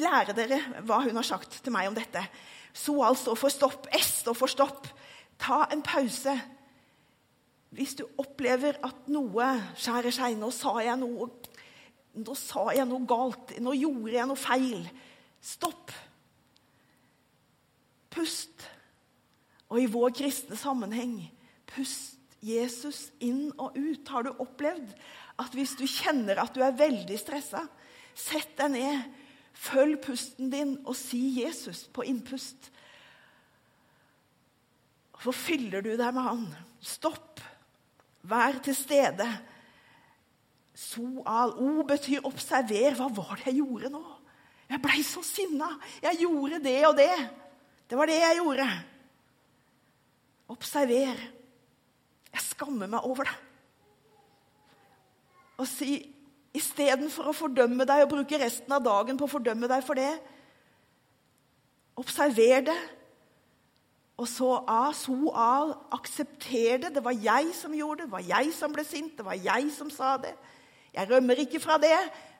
lære 0.00 0.34
dere 0.36 0.60
hva 0.86 1.00
hun 1.04 1.16
har 1.18 1.26
sagt 1.26 1.60
til 1.62 1.74
meg 1.74 1.88
om 1.90 1.96
dette. 1.96 2.22
Soal 2.74 3.16
står 3.18 3.38
for 3.38 3.54
stopp. 3.54 3.88
S 3.94 4.20
står 4.24 4.36
for 4.38 4.50
stopp. 4.50 4.88
Ta 5.40 5.64
en 5.72 5.82
pause. 5.84 6.34
Hvis 7.74 7.96
du 7.98 8.04
opplever 8.22 8.78
at 8.86 9.08
noe 9.10 9.48
skjærer 9.74 10.14
seg 10.14 10.36
Nå 10.38 10.50
sa 10.54 10.76
jeg 10.84 10.94
noe, 11.00 11.26
nå 12.14 12.36
sa 12.38 12.68
jeg 12.74 12.86
noe 12.86 13.06
galt. 13.10 13.56
Nå 13.62 13.74
gjorde 13.78 14.14
jeg 14.14 14.30
noe 14.30 14.38
feil. 14.38 14.84
Stopp. 15.42 15.90
Pust. 18.14 18.68
Og 19.72 19.80
i 19.82 19.90
vår 19.90 20.14
kristne 20.14 20.58
sammenheng 20.58 21.16
pust 21.74 22.20
Jesus 22.44 23.08
inn 23.24 23.48
og 23.56 23.74
ut. 23.74 24.06
Har 24.10 24.26
du 24.26 24.34
opplevd 24.36 24.92
at 25.42 25.54
hvis 25.56 25.74
du 25.78 25.86
kjenner 25.88 26.38
at 26.42 26.54
du 26.54 26.62
er 26.62 26.76
veldig 26.78 27.16
stressa, 27.18 27.64
sett 28.14 28.52
deg 28.60 28.74
ned, 28.76 29.22
følg 29.54 30.00
pusten 30.02 30.50
din 30.52 30.76
og 30.84 30.96
si 30.98 31.20
Jesus 31.40 31.86
på 31.94 32.04
innpust. 32.08 32.70
Hvorfor 35.14 35.36
fyller 35.46 35.84
du 35.84 35.94
deg 35.94 36.10
med 36.12 36.26
Han. 36.26 36.46
Stopp. 36.84 37.40
Vær 38.28 38.58
til 38.64 38.76
stede. 38.76 39.28
Soal. 40.74 41.54
O 41.60 41.84
betyr 41.86 42.26
observer. 42.26 42.96
Hva 42.98 43.08
var 43.14 43.38
det 43.38 43.52
jeg 43.52 43.62
gjorde 43.62 43.92
nå? 43.94 44.02
Jeg 44.68 44.82
blei 44.82 45.00
så 45.06 45.22
sinna. 45.24 45.70
Jeg 46.02 46.20
gjorde 46.24 46.60
det 46.64 46.80
og 46.88 46.96
det. 46.98 47.14
Det 47.88 47.98
var 47.98 48.10
det 48.10 48.18
jeg 48.20 48.40
gjorde. 48.40 48.68
Observer. 50.52 51.24
Jeg 52.34 52.46
skammer 52.50 52.90
meg 52.90 53.06
over 53.06 53.28
det. 53.28 53.36
Og 55.62 55.68
si 55.70 56.00
istedenfor 56.54 57.30
å 57.30 57.36
fordømme 57.36 57.86
deg 57.88 58.04
og 58.04 58.12
bruke 58.12 58.38
resten 58.38 58.72
av 58.74 58.84
dagen 58.84 59.18
på 59.18 59.26
å 59.26 59.34
fordømme 59.34 59.70
deg 59.70 59.84
for 59.86 59.98
det 59.98 60.12
Observer 61.94 62.64
det. 62.66 62.76
Og 64.18 64.26
så 64.26 64.48
A, 64.66 64.92
so 64.94 65.30
A, 65.30 65.74
aksepter 65.94 66.80
det. 66.82 66.90
Det 66.96 67.04
var 67.04 67.14
jeg 67.14 67.52
som 67.54 67.74
gjorde 67.74 68.02
det, 68.02 68.08
det 68.08 68.14
var 68.16 68.26
jeg 68.26 68.52
som 68.54 68.74
ble 68.74 68.84
sint, 68.86 69.16
det 69.18 69.26
var 69.26 69.38
jeg 69.38 69.70
som 69.74 69.90
sa 69.94 70.16
det. 70.22 70.34
Jeg 70.94 71.10
rømmer 71.10 71.38
ikke 71.42 71.60
fra 71.62 71.78
det, 71.82 71.96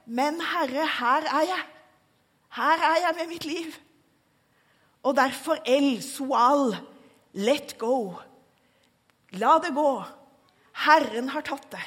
men 0.06 0.38
Herre, 0.42 0.86
her 0.98 1.26
er 1.40 1.46
jeg. 1.50 1.64
Her 2.54 2.84
er 2.90 3.00
jeg 3.06 3.16
med 3.18 3.30
mitt 3.30 3.46
liv. 3.46 3.78
Og 5.02 5.16
derfor 5.18 5.58
El, 5.66 5.98
Soal, 6.02 6.76
let 7.34 7.74
go. 7.78 8.14
La 9.38 9.58
det 9.62 9.74
gå. 9.74 9.90
Herren 10.84 11.28
har 11.34 11.42
tatt 11.46 11.66
det. 11.74 11.82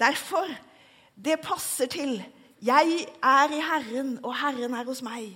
Derfor 0.00 0.48
det 1.24 1.40
passer 1.44 1.90
til. 1.90 2.18
Jeg 2.62 3.06
er 3.22 3.52
i 3.52 3.60
Herren, 3.64 4.18
og 4.24 4.34
Herren 4.36 4.74
er 4.76 4.88
hos 4.88 5.02
meg. 5.04 5.32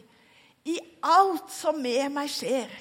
I 0.65 0.79
alt 1.05 1.53
som 1.53 1.81
med 1.81 2.09
meg 2.13 2.31
skjer. 2.33 2.73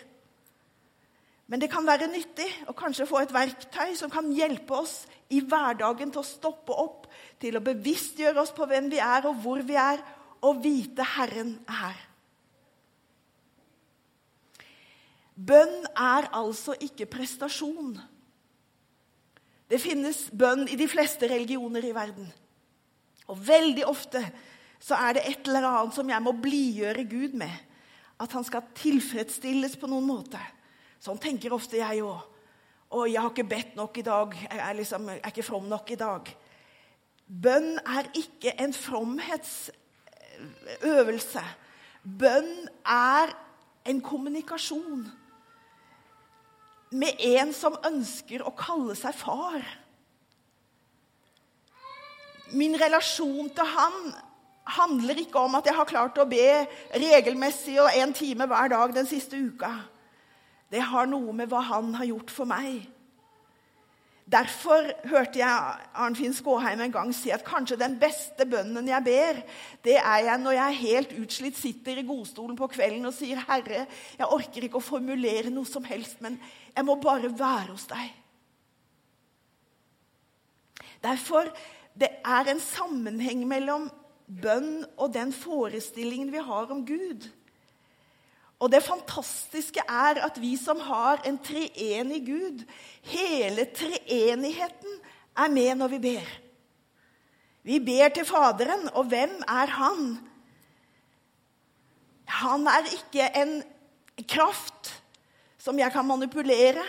Men 1.47 1.61
det 1.61 1.69
kan 1.71 1.85
være 1.87 2.07
nyttig 2.11 2.47
å 2.71 2.75
kanskje 2.75 3.07
få 3.07 3.19
et 3.23 3.33
verktøy 3.35 3.95
som 3.99 4.11
kan 4.11 4.31
hjelpe 4.33 4.77
oss 4.77 5.03
i 5.33 5.41
hverdagen 5.43 6.11
til 6.11 6.21
å 6.21 6.27
stoppe 6.27 6.75
opp, 6.75 7.09
til 7.39 7.59
å 7.59 7.63
bevisstgjøre 7.63 8.39
oss 8.41 8.53
på 8.55 8.67
hvem 8.69 8.87
vi 8.93 9.01
er 9.03 9.27
og 9.27 9.41
hvor 9.43 9.63
vi 9.67 9.75
er, 9.79 10.01
og 10.43 10.63
vite 10.63 11.05
Herren 11.07 11.55
er 11.67 11.79
her. 11.79 12.01
Bønn 15.33 15.87
er 15.97 16.29
altså 16.35 16.75
ikke 16.83 17.07
prestasjon. 17.09 17.95
Det 19.69 19.79
finnes 19.81 20.27
bønn 20.29 20.67
i 20.69 20.77
de 20.77 20.87
fleste 20.87 21.27
religioner 21.31 21.85
i 21.87 21.93
verden. 21.95 22.27
Og 23.31 23.39
veldig 23.47 23.85
ofte 23.87 24.19
så 24.83 24.99
er 24.99 25.15
det 25.15 25.23
et 25.29 25.47
eller 25.47 25.63
annet 25.69 25.95
som 25.95 26.09
jeg 26.11 26.25
må 26.25 26.31
blidgjøre 26.43 27.05
Gud 27.07 27.31
med. 27.39 27.53
At 28.19 28.35
han 28.35 28.43
skal 28.43 28.67
tilfredsstilles 28.77 29.77
på 29.79 29.87
noen 29.91 30.07
måte. 30.07 30.39
Sånn 31.03 31.19
tenker 31.21 31.53
ofte 31.55 31.77
jeg 31.79 32.03
òg. 32.03 32.21
Og 32.93 33.09
jeg 33.09 33.21
har 33.21 33.29
ikke 33.31 33.49
bedt 33.49 33.75
nok 33.79 33.97
i 33.97 34.03
dag. 34.05 34.35
Jeg 34.43 34.59
er, 34.59 34.73
liksom, 34.77 35.09
jeg 35.09 35.19
er 35.23 35.29
ikke 35.31 35.47
from 35.47 35.65
nok 35.71 35.91
i 35.91 35.95
dag. 35.99 36.37
Bønn 37.25 37.79
er 37.79 38.05
ikke 38.19 38.51
en 38.61 38.73
fromhetsøvelse. 38.75 41.43
Bønn 42.03 42.67
er 42.85 43.27
en 43.89 44.01
kommunikasjon 44.03 45.11
med 46.93 47.09
en 47.33 47.53
som 47.55 47.77
ønsker 47.87 48.43
å 48.45 48.51
kalle 48.57 48.95
seg 48.97 49.13
far. 49.17 49.61
Min 52.53 52.77
relasjon 52.79 53.49
til 53.49 53.73
han 53.75 54.13
handler 54.77 55.19
ikke 55.25 55.41
om 55.41 55.57
at 55.59 55.67
jeg 55.67 55.75
har 55.75 55.89
klart 55.89 56.19
å 56.21 56.29
be 56.29 56.63
regelmessig 56.95 57.79
og 57.81 57.91
en 57.99 58.13
time 58.15 58.47
hver 58.47 58.71
dag 58.71 58.93
den 58.95 59.09
siste 59.09 59.39
uka. 59.39 59.73
Det 60.71 60.81
har 60.81 61.09
noe 61.09 61.33
med 61.35 61.51
hva 61.51 61.61
han 61.67 61.91
har 61.99 62.07
gjort 62.09 62.31
for 62.33 62.49
meg. 62.49 62.85
Derfor 64.23 64.87
hørte 65.11 65.41
jeg 65.41 65.89
Arnfinn 65.99 66.33
Skåheim 66.33 66.79
en 66.85 66.93
gang 66.93 67.09
si 67.13 67.31
at 67.35 67.43
kanskje 67.43 67.75
den 67.81 67.97
beste 67.99 68.47
bønnen 68.47 68.87
jeg 68.87 69.03
ber, 69.03 69.41
det 69.83 69.97
er 69.99 70.23
jeg 70.29 70.39
når 70.39 70.55
jeg 70.55 70.79
helt 70.79 71.13
utslitt, 71.19 71.59
sitter 71.59 71.99
i 71.99 72.05
godstolen 72.07 72.55
på 72.55 72.69
kvelden 72.71 73.05
og 73.09 73.13
sier, 73.13 73.43
'Herre, 73.43 73.85
jeg 74.17 74.31
orker 74.31 74.63
ikke 74.63 74.79
å 74.79 74.87
formulere 74.87 75.51
noe 75.51 75.67
som 75.67 75.83
helst, 75.83 76.21
men 76.21 76.39
jeg 76.75 76.85
må 76.85 76.95
bare 76.95 77.29
være 77.35 77.75
hos 77.75 77.85
deg.' 77.91 78.13
Derfor 81.03 81.51
det 81.99 82.09
er 82.25 82.49
en 82.49 82.61
sammenheng 82.61 83.45
mellom 83.47 83.87
bønn 84.27 84.83
og 84.97 85.13
den 85.13 85.33
forestillingen 85.35 86.31
vi 86.33 86.41
har 86.41 86.71
om 86.73 86.85
Gud. 86.87 87.27
Og 88.63 88.71
det 88.71 88.83
fantastiske 88.85 89.83
er 89.89 90.21
at 90.23 90.39
vi 90.39 90.55
som 90.57 90.79
har 90.79 91.21
en 91.27 91.37
treenig 91.43 92.21
Gud, 92.25 92.63
hele 93.03 93.65
treenigheten 93.75 94.99
er 95.35 95.51
med 95.51 95.75
når 95.81 95.91
vi 95.95 95.99
ber. 96.05 96.33
Vi 97.63 97.79
ber 97.79 98.11
til 98.11 98.27
Faderen, 98.27 98.89
og 98.93 99.07
hvem 99.11 99.35
er 99.47 99.71
han? 99.71 100.17
Han 102.25 102.67
er 102.67 102.89
ikke 102.91 103.29
en 103.39 103.53
kraft 104.27 104.91
som 105.63 105.79
jeg 105.79 105.91
kan 105.91 106.07
manipulere. 106.07 106.83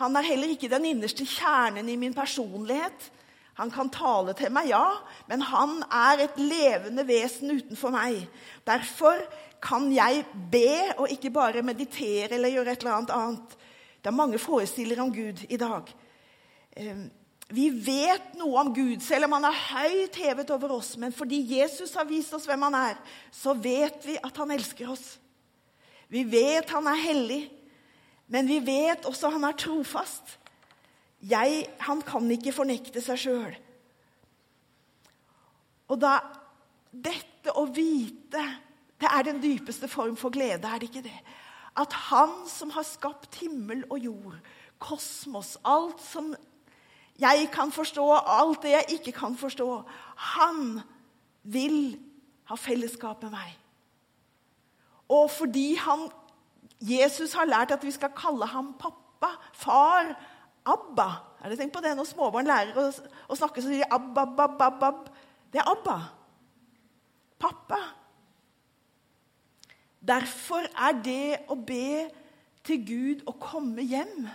Han 0.00 0.16
er 0.16 0.28
heller 0.28 0.52
ikke 0.54 0.70
den 0.72 0.86
innerste 0.92 1.26
kjernen 1.28 1.88
i 1.88 1.96
min 2.00 2.14
personlighet. 2.16 3.10
Han 3.58 3.70
kan 3.74 3.90
tale 3.90 4.34
til 4.38 4.52
meg, 4.54 4.70
ja, 4.70 4.86
men 5.26 5.42
han 5.42 5.80
er 5.90 6.24
et 6.28 6.36
levende 6.38 7.02
vesen 7.08 7.50
utenfor 7.56 7.90
meg. 7.90 8.20
Derfor 8.66 9.18
kan 9.62 9.88
jeg 9.90 10.22
be 10.52 10.94
og 10.96 11.10
ikke 11.10 11.32
bare 11.34 11.64
meditere 11.66 12.36
eller 12.36 12.54
gjøre 12.54 12.76
et 12.76 12.84
eller 12.84 12.98
annet 13.00 13.14
annet. 13.16 13.56
Det 13.98 14.12
er 14.12 14.20
mange 14.20 14.38
forestillere 14.38 15.02
om 15.02 15.10
Gud 15.14 15.42
i 15.50 15.58
dag. 15.58 15.90
Ehm, 16.78 17.08
vi 17.50 17.66
vet 17.72 18.34
noe 18.38 18.60
om 18.60 18.70
Gud, 18.76 19.00
selv 19.02 19.26
om 19.26 19.34
han 19.38 19.48
er 19.48 19.62
høyt 19.72 20.16
hevet 20.20 20.50
over 20.54 20.76
oss. 20.76 20.94
Men 21.00 21.12
fordi 21.16 21.40
Jesus 21.58 21.94
har 21.98 22.06
vist 22.06 22.34
oss 22.36 22.46
hvem 22.46 22.62
han 22.68 22.76
er, 22.76 22.98
så 23.34 23.56
vet 23.56 24.04
vi 24.06 24.18
at 24.22 24.36
han 24.38 24.52
elsker 24.54 24.90
oss. 24.92 25.16
Vi 26.08 26.22
vet 26.28 26.70
han 26.70 26.86
er 26.88 27.00
hellig, 27.00 27.42
men 28.28 28.48
vi 28.48 28.60
vet 28.64 29.08
også 29.08 29.32
han 29.32 29.48
er 29.48 29.56
trofast. 29.58 30.38
Jeg, 31.20 31.64
han 31.82 32.02
kan 32.06 32.30
ikke 32.30 32.54
fornekte 32.54 33.02
seg 33.02 33.18
sjøl. 33.18 33.56
Og 35.88 35.98
da 36.02 36.18
Dette 36.88 37.52
å 37.52 37.66
vite, 37.68 38.40
det 38.96 39.08
er 39.12 39.26
den 39.26 39.42
dypeste 39.42 39.90
form 39.92 40.14
for 40.16 40.32
glede, 40.32 40.64
er 40.64 40.80
det 40.80 40.88
ikke 40.88 41.02
det? 41.04 41.18
At 41.78 41.92
han 42.08 42.32
som 42.48 42.72
har 42.72 42.86
skapt 42.88 43.36
himmel 43.42 43.82
og 43.92 44.00
jord, 44.00 44.38
kosmos, 44.80 45.58
alt 45.68 46.00
som 46.00 46.32
jeg 47.20 47.48
kan 47.52 47.70
forstå, 47.74 48.06
alt 48.24 48.62
det 48.64 48.72
jeg 48.72 48.98
ikke 48.98 49.12
kan 49.12 49.36
forstå 49.36 49.66
Han 50.38 50.80
vil 51.42 51.98
ha 52.48 52.56
fellesskap 52.56 53.22
med 53.26 53.34
meg. 53.34 53.52
Og 55.08 55.30
fordi 55.30 55.74
han, 55.80 56.08
Jesus 56.80 57.34
har 57.34 57.48
lært 57.48 57.74
at 57.74 57.84
vi 57.84 57.92
skal 57.92 58.14
kalle 58.16 58.46
ham 58.46 58.72
pappa, 58.80 59.34
far, 59.52 60.14
Abba. 60.68 61.08
Er 61.42 61.52
det 61.52 61.60
tenkt 61.60 61.76
på 61.76 61.82
det 61.84 61.94
når 61.96 62.08
småbarn 62.10 62.48
lærer 62.50 62.78
å, 62.78 62.88
å 63.28 63.38
snakke, 63.38 63.62
så 63.62 63.70
sier 63.70 63.84
de 63.84 63.94
Abba, 63.94 64.26
Abba, 64.26 64.68
Abba. 64.68 64.92
Det 65.52 65.62
er 65.62 65.70
Abba. 65.70 65.98
Pappa. 67.38 67.78
Derfor 70.08 70.66
er 70.66 71.00
det 71.04 71.38
å 71.50 71.56
be 71.58 72.08
til 72.66 72.84
Gud 72.86 73.24
å 73.28 73.34
komme 73.40 73.84
hjem 73.86 74.28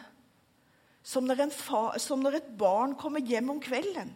som 1.04 1.28
når, 1.28 1.50
fa, 1.52 1.98
som 2.00 2.22
når, 2.24 2.40
et 2.40 2.52
barn 2.58 2.96
kommer 3.00 3.24
hjem 3.24 3.52
om 3.52 3.60
kvelden 3.64 4.14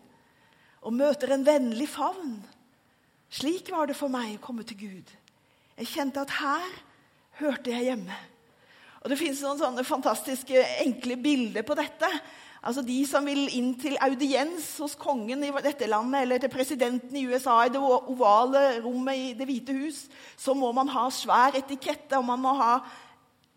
og 0.88 0.96
møter 0.96 1.34
en 1.34 1.44
vennlig 1.44 1.90
favn. 1.92 2.38
Slik 3.34 3.72
var 3.74 3.90
det 3.90 3.98
for 4.00 4.12
meg 4.12 4.38
å 4.38 4.44
komme 4.44 4.64
til 4.68 4.80
Gud. 4.80 5.10
Jeg 5.76 5.90
kjente 5.92 6.24
at 6.24 6.36
her 6.38 6.68
hørte 7.42 7.74
jeg 7.74 7.90
hjemme. 7.90 8.16
Og 9.08 9.14
Det 9.14 9.22
fins 9.22 9.40
noen 9.40 9.56
sånne 9.56 9.84
fantastiske 9.88 10.60
enkle 10.84 11.16
bilder 11.24 11.64
på 11.64 11.78
dette. 11.80 12.10
Altså 12.60 12.82
De 12.84 12.98
som 13.08 13.24
vil 13.24 13.46
inn 13.56 13.70
til 13.80 13.96
audiens 14.04 14.66
hos 14.84 14.98
kongen 15.00 15.46
i 15.48 15.52
dette 15.64 15.88
landet, 15.88 16.26
eller 16.26 16.42
til 16.44 16.52
presidenten 16.52 17.16
i 17.16 17.24
USA 17.24 17.62
i 17.64 17.72
det 17.72 17.80
ovale 17.80 18.82
rommet 18.84 19.16
i 19.16 19.30
Det 19.40 19.46
hvite 19.48 19.76
hus, 19.78 20.02
så 20.36 20.52
må 20.52 20.74
man 20.76 20.92
ha 20.92 21.06
svær 21.08 21.56
etikette, 21.56 22.18
og 22.20 22.26
man 22.28 22.42
må 22.44 22.52
ha 22.58 22.74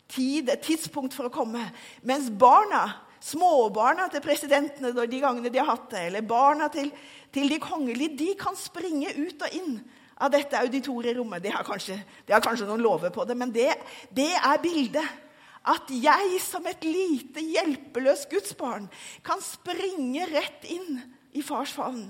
tid, 0.07 0.47
et 0.53 0.63
tidspunkt 0.63 1.17
for 1.17 1.27
å 1.27 1.33
komme. 1.35 1.65
Mens 2.07 2.29
barna, 2.31 2.85
småbarna 3.19 4.05
til 4.13 4.23
presidentene 4.23 4.93
de 4.95 5.19
gangene 5.19 5.51
de 5.51 5.59
har 5.59 5.67
hatt 5.73 5.89
det, 5.91 6.05
eller 6.13 6.23
barna 6.23 6.69
til, 6.71 6.93
til 7.35 7.51
de 7.51 7.57
kongelige, 7.59 8.15
de 8.21 8.29
kan 8.39 8.55
springe 8.55 9.11
ut 9.19 9.43
og 9.49 9.59
inn 9.59 9.75
av 10.15 10.31
dette 10.31 10.63
auditorierommet. 10.63 11.43
De 11.43 11.51
har 11.51 11.67
kanskje, 11.67 11.99
de 12.23 12.37
har 12.37 12.47
kanskje 12.47 12.69
noen 12.71 12.87
lover 12.87 13.11
på 13.11 13.27
det, 13.27 13.35
men 13.35 13.51
det, 13.51 13.67
det 14.15 14.29
er 14.39 14.63
bildet 14.63 15.27
at 15.61 15.91
jeg 15.93 16.39
som 16.41 16.65
et 16.65 16.85
lite, 16.85 17.41
hjelpeløst 17.43 18.29
gudsbarn 18.31 18.87
kan 19.25 19.41
springe 19.45 20.25
rett 20.31 20.65
inn 20.65 20.97
i 21.37 21.43
fars 21.45 21.73
favn. 21.75 22.07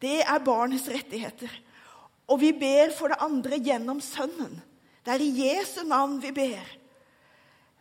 Det 0.00 0.20
er 0.22 0.44
barnets 0.44 0.86
rettigheter. 0.88 1.50
Og 2.30 2.38
vi 2.40 2.52
ber 2.54 2.92
for 2.94 3.10
det 3.10 3.18
andre 3.24 3.58
gjennom 3.58 3.98
Sønnen. 4.04 4.60
Det 5.02 5.16
er 5.16 5.24
i 5.24 5.32
Jesu 5.48 5.82
navn 5.88 6.20
vi 6.22 6.30
ber. 6.36 6.76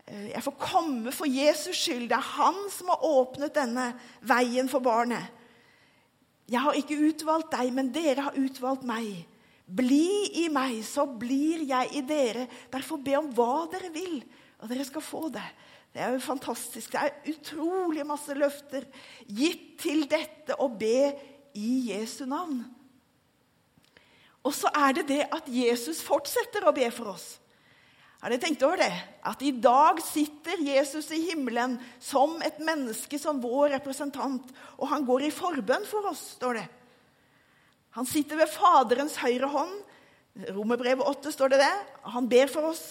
Eh, 0.10 0.32
jeg 0.34 0.44
får 0.44 0.58
komme 0.58 1.14
for 1.14 1.30
Jesus 1.30 1.78
skyld. 1.78 2.08
Det 2.10 2.18
er 2.18 2.32
han 2.34 2.58
som 2.74 2.90
har 2.90 3.06
åpnet 3.06 3.56
denne 3.56 3.92
veien 4.26 4.72
for 4.72 4.84
barnet. 4.84 5.36
Jeg 6.50 6.64
har 6.66 6.78
ikke 6.80 6.98
utvalgt 7.12 7.54
deg, 7.54 7.70
men 7.76 7.92
dere 7.94 8.26
har 8.26 8.40
utvalgt 8.40 8.88
meg. 8.90 9.22
Bli 9.70 10.32
i 10.42 10.48
meg, 10.50 10.80
så 10.82 11.06
blir 11.06 11.62
jeg 11.70 11.92
i 11.94 12.02
dere. 12.02 12.48
Derfor 12.74 13.04
be 13.06 13.14
om 13.20 13.30
hva 13.38 13.68
dere 13.70 13.92
vil, 13.94 14.24
og 14.60 14.72
dere 14.72 14.86
skal 14.88 15.04
få 15.04 15.28
det. 15.34 15.46
Det 15.94 16.02
er 16.04 16.14
jo 16.14 16.22
fantastisk. 16.22 16.94
Det 16.94 17.02
er 17.02 17.32
utrolig 17.32 18.06
masse 18.06 18.36
løfter 18.38 18.86
gitt 19.26 19.80
til 19.82 20.04
dette 20.10 20.58
å 20.62 20.68
be 20.70 21.14
i 21.58 21.72
Jesu 21.90 22.26
navn. 22.30 22.62
Og 24.46 24.54
så 24.56 24.70
er 24.72 25.00
det 25.00 25.08
det 25.10 25.24
at 25.26 25.48
Jesus 25.52 26.04
fortsetter 26.06 26.68
å 26.68 26.76
be 26.76 26.88
for 26.94 27.16
oss. 27.16 27.38
Har 28.20 28.34
dere 28.34 28.44
tenkt 28.44 28.64
over 28.68 28.82
det? 28.82 28.92
At 29.24 29.42
i 29.48 29.54
dag 29.56 30.02
sitter 30.04 30.60
Jesus 30.60 31.08
i 31.16 31.22
himmelen 31.30 31.78
som 32.04 32.36
et 32.44 32.60
menneske, 32.60 33.16
som 33.20 33.40
vår 33.40 33.78
representant. 33.78 34.50
Og 34.76 34.90
han 34.92 35.08
går 35.08 35.28
i 35.28 35.34
forbønn 35.34 35.88
for 35.88 36.12
oss, 36.12 36.36
står 36.36 36.60
det. 36.60 36.66
Han 37.96 38.08
sitter 38.08 38.42
ved 38.42 38.52
Faderens 38.52 39.16
høyre 39.24 39.48
hånd. 39.50 39.72
Romerbrevet 40.52 41.08
8 41.08 41.32
står 41.34 41.56
det 41.56 41.62
det. 41.64 41.76
Han 42.12 42.28
ber 42.32 42.52
for 42.52 42.70
oss. 42.70 42.84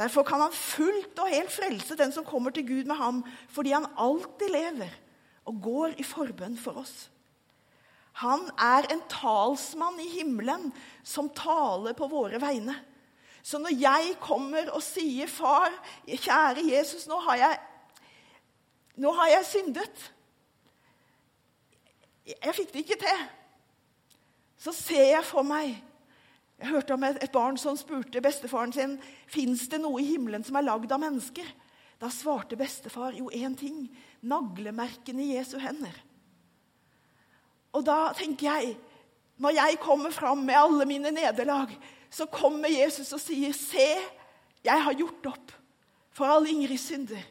Derfor 0.00 0.24
kan 0.24 0.40
han 0.40 0.54
fullt 0.56 1.18
og 1.20 1.28
helt 1.28 1.52
frelse 1.52 1.96
den 1.98 2.12
som 2.14 2.24
kommer 2.24 2.54
til 2.56 2.64
Gud 2.64 2.88
med 2.88 2.96
ham, 2.96 3.24
fordi 3.52 3.74
han 3.76 3.88
alltid 4.00 4.48
lever 4.48 4.94
og 5.44 5.58
går 5.62 5.98
i 6.00 6.06
forbønn 6.06 6.56
for 6.60 6.80
oss. 6.80 7.10
Han 8.20 8.46
er 8.56 8.88
en 8.92 9.02
talsmann 9.12 10.00
i 10.00 10.08
himmelen 10.16 10.70
som 11.04 11.28
taler 11.36 11.92
på 11.96 12.08
våre 12.08 12.40
vegne. 12.40 12.74
Så 13.42 13.60
når 13.60 13.76
jeg 13.76 14.16
kommer 14.20 14.70
og 14.72 14.82
sier, 14.84 15.26
'Far, 15.26 15.72
kjære 16.06 16.64
Jesus, 16.76 17.06
nå 17.06 17.20
har 17.20 17.36
jeg, 17.36 17.60
nå 18.96 19.12
har 19.12 19.28
jeg 19.28 19.44
syndet' 19.44 20.10
Jeg 22.30 22.54
fikk 22.54 22.72
det 22.72 22.78
ikke 22.78 23.00
til. 23.00 23.22
Så 24.58 24.72
ser 24.72 25.06
jeg 25.16 25.24
for 25.24 25.42
meg 25.42 25.80
jeg 26.60 26.68
hørte 26.68 26.92
om 26.94 27.04
et, 27.08 27.22
barn 27.32 27.56
som 27.56 27.76
spurte 27.78 28.20
bestefaren 28.20 28.72
sin 28.74 28.98
«Finns 29.32 29.64
det 29.72 29.80
noe 29.80 30.02
i 30.02 30.10
himmelen 30.10 30.44
som 30.44 30.58
er 30.60 30.66
lagd 30.66 30.92
av 30.92 31.00
mennesker. 31.00 31.46
Da 32.00 32.10
svarte 32.12 32.58
bestefar 32.60 33.16
jo 33.16 33.30
én 33.32 33.56
ting 33.56 33.86
naglemerkene 34.20 35.24
i 35.24 35.34
Jesu 35.38 35.56
hender. 35.60 35.94
Og 37.72 37.84
da 37.86 38.10
tenker 38.16 38.50
jeg, 38.50 38.74
når 39.40 39.56
jeg 39.56 39.80
kommer 39.80 40.12
fram 40.12 40.44
med 40.44 40.58
alle 40.58 40.84
mine 40.88 41.14
nederlag, 41.16 41.72
så 42.12 42.26
kommer 42.28 42.68
Jesus 42.68 43.12
og 43.16 43.20
sier, 43.20 43.52
'Se, 43.52 43.88
jeg 44.64 44.82
har 44.84 44.92
gjort 44.92 45.26
opp 45.26 45.52
for 46.10 46.26
alle 46.26 46.50
Ingrids 46.50 46.88
synder.' 46.90 47.24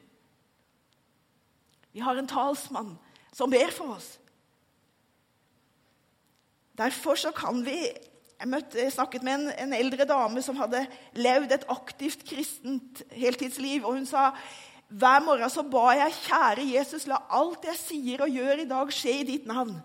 Vi 1.92 2.00
har 2.00 2.15
en 2.15 2.28
talsmann 2.28 2.98
som 3.34 3.50
ber 3.50 3.70
for 3.72 3.96
oss. 3.96 4.20
Derfor 6.78 7.15
så 7.15 7.32
kan 7.32 7.65
vi 7.65 7.89
jeg, 8.39 8.47
møtte, 8.47 8.80
jeg 8.80 8.95
snakket 8.95 9.25
med 9.28 9.36
en, 9.36 9.52
en, 9.65 9.75
eldre 9.75 10.08
dame 10.08 10.41
som 10.43 10.58
hadde 10.60 10.86
levd 11.19 11.52
et 11.52 11.67
aktivt 11.71 12.23
kristent 12.28 13.04
heltidsliv. 13.12 13.84
og 13.84 13.97
Hun 13.97 14.08
sa 14.08 14.30
hver 14.89 15.21
morgen 15.21 15.52
så 15.54 15.62
ba 15.67 15.91
jeg 15.99 16.15
kjære 16.23 16.65
Jesus, 16.71 17.06
la 17.10 17.19
alt 17.36 17.67
jeg 17.67 17.78
sier 17.78 18.23
og 18.25 18.34
gjør 18.34 18.63
i 18.63 18.69
dag, 18.69 18.93
skje 18.95 19.19
i 19.19 19.28
ditt 19.28 19.49
navn. 19.49 19.75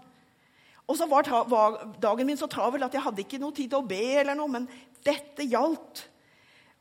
Og 0.89 0.97
så 0.97 1.09
var, 1.09 1.29
var 1.49 1.81
dagen 2.01 2.29
min 2.29 2.39
så 2.41 2.49
travel 2.49 2.85
at 2.87 2.95
jeg 2.95 3.05
hadde 3.05 3.25
ikke 3.25 3.41
noe 3.41 3.57
tid 3.57 3.73
til 3.73 3.81
å 3.81 3.89
be, 3.89 4.03
eller 4.21 4.37
noe, 4.39 4.53
men 4.53 4.69
dette 5.05 5.45
gjaldt. 5.49 6.07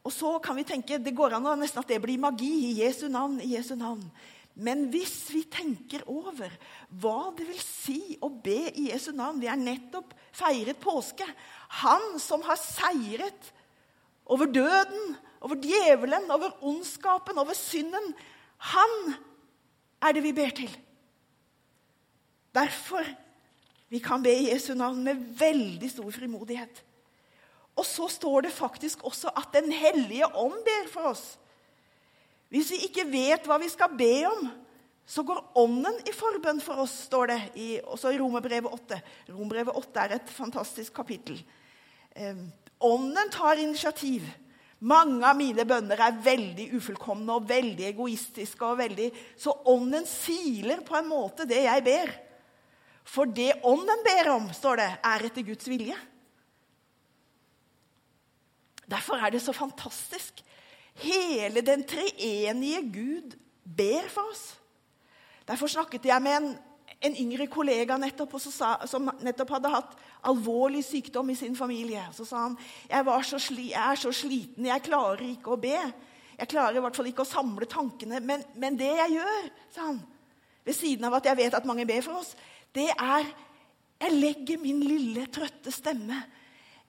Og 0.03 0.11
så 0.11 0.35
kan 0.43 0.55
vi 0.59 0.65
tenke 0.67 0.99
det 0.99 1.15
går 1.15 1.37
an 1.37 1.47
nesten 1.59 1.79
at 1.79 1.91
det 1.91 2.01
blir 2.03 2.19
magi 2.19 2.51
i 2.69 2.73
Jesu 2.81 3.07
navn. 3.11 3.39
i 3.41 3.55
Jesu 3.55 3.75
navn. 3.79 4.03
Men 4.53 4.85
hvis 4.93 5.31
vi 5.33 5.41
tenker 5.49 6.03
over 6.09 6.51
hva 7.01 7.31
det 7.37 7.47
vil 7.47 7.61
si 7.63 8.17
å 8.21 8.29
be 8.29 8.69
i 8.69 8.91
Jesu 8.91 9.09
navn 9.17 9.41
Vi 9.41 9.49
har 9.49 9.57
nettopp 9.57 10.13
feiret 10.33 10.77
påske. 10.81 11.25
Han 11.81 12.19
som 12.21 12.43
har 12.45 12.59
seiret 12.61 13.49
over 14.29 14.47
døden, 14.47 15.17
over 15.43 15.57
djevelen, 15.59 16.29
over 16.31 16.53
ondskapen, 16.63 17.37
over 17.41 17.57
synden. 17.57 18.13
Han 18.73 18.93
er 20.03 20.15
det 20.15 20.23
vi 20.23 20.35
ber 20.37 20.53
til. 20.55 20.71
Derfor 22.53 23.07
vi 23.89 23.99
kan 24.01 24.23
be 24.23 24.31
i 24.33 24.49
Jesu 24.51 24.73
navn 24.77 25.03
med 25.05 25.21
veldig 25.37 25.89
stor 25.91 26.09
frimodighet. 26.13 26.83
Og 27.77 27.85
så 27.85 28.07
står 28.09 28.45
det 28.45 28.53
faktisk 28.53 29.03
også 29.05 29.33
at 29.37 29.53
Den 29.53 29.71
hellige 29.71 30.29
ånd 30.37 30.55
ber 30.65 30.89
for 30.93 31.09
oss. 31.13 31.37
Hvis 32.53 32.69
vi 32.69 32.83
ikke 32.85 33.07
vet 33.09 33.47
hva 33.49 33.57
vi 33.57 33.69
skal 33.71 33.95
be 33.97 34.13
om, 34.29 34.45
så 35.09 35.23
går 35.25 35.39
Ånden 35.59 35.95
i 36.07 36.13
forbønn 36.15 36.61
for 36.63 36.83
oss, 36.85 36.93
står 37.07 37.31
det 37.31 37.39
i, 37.59 37.69
også 37.81 38.13
i 38.13 38.19
Romerbrevet 38.21 38.69
8. 38.69 38.99
Romerbrevet 39.33 39.79
8 39.81 40.03
er 40.03 40.13
et 40.19 40.29
fantastisk 40.31 40.93
kapittel. 40.95 41.41
Eh, 42.13 42.45
ånden 42.79 43.33
tar 43.33 43.59
initiativ. 43.59 44.29
Mange 44.85 45.25
av 45.25 45.35
mine 45.39 45.65
bønner 45.65 45.99
er 46.05 46.21
veldig 46.23 46.69
ufullkomne 46.77 47.39
og 47.39 47.49
veldig 47.49 47.89
egoistiske. 47.89 48.65
og 48.65 48.77
veldig, 48.77 49.11
Så 49.35 49.51
ånden 49.65 50.05
siler 50.05 50.85
på 50.85 50.95
en 50.95 51.09
måte 51.09 51.47
det 51.49 51.63
jeg 51.63 51.83
ber. 51.83 52.13
For 53.03 53.25
det 53.25 53.59
ånden 53.63 54.03
ber 54.05 54.29
om, 54.31 54.49
står 54.53 54.75
det, 54.77 54.91
er 55.03 55.25
etter 55.25 55.41
Guds 55.41 55.67
vilje. 55.67 55.97
Derfor 58.87 59.17
er 59.17 59.31
det 59.31 59.41
så 59.41 59.53
fantastisk 59.53 60.43
Hele 61.01 61.63
den 61.65 61.83
treenige 61.89 62.83
Gud 62.93 63.37
ber 63.63 64.09
for 64.09 64.29
oss. 64.31 64.53
Derfor 65.47 65.67
snakket 65.67 66.05
jeg 66.05 66.23
med 66.23 66.37
en, 66.37 66.49
en 67.03 67.17
yngre 67.19 67.47
kollega 67.51 67.97
nettopp, 67.99 68.37
sa, 68.39 68.75
som 68.87 69.09
nettopp 69.25 69.55
hadde 69.57 69.71
hatt 69.73 69.95
alvorlig 70.29 70.83
sykdom 70.85 71.33
i 71.33 71.35
sin 71.35 71.55
familie. 71.57 72.05
Så 72.15 72.27
sa 72.29 72.45
han 72.45 72.57
jeg, 72.89 73.41
sli, 73.41 73.69
jeg 73.73 73.83
er 73.83 73.99
så 73.99 74.13
sliten, 74.15 74.69
jeg 74.69 74.85
klarer 74.85 75.25
ikke 75.33 75.55
å 75.55 75.59
be. 75.59 75.77
Jeg 76.37 76.49
klarer 76.49 76.77
i 76.77 76.83
hvert 76.83 76.95
fall 76.97 77.09
ikke 77.11 77.25
å 77.25 77.29
samle 77.29 77.67
tankene. 77.69 78.21
Men, 78.23 78.45
men 78.55 78.77
det 78.79 78.93
jeg 79.01 79.17
gjør, 79.17 79.49
sa 79.73 79.89
han, 79.89 79.99
ved 80.63 80.77
siden 80.77 81.09
av 81.09 81.17
at 81.17 81.27
jeg 81.27 81.39
vet 81.41 81.57
at 81.57 81.67
mange 81.67 81.85
ber 81.89 82.05
for 82.05 82.21
oss, 82.21 82.31
det 82.73 82.87
er 82.93 83.27
jeg 84.03 84.15
legger 84.19 84.59
min 84.59 84.81
lille, 84.83 85.27
trøtte 85.31 85.71
stemme 85.71 86.17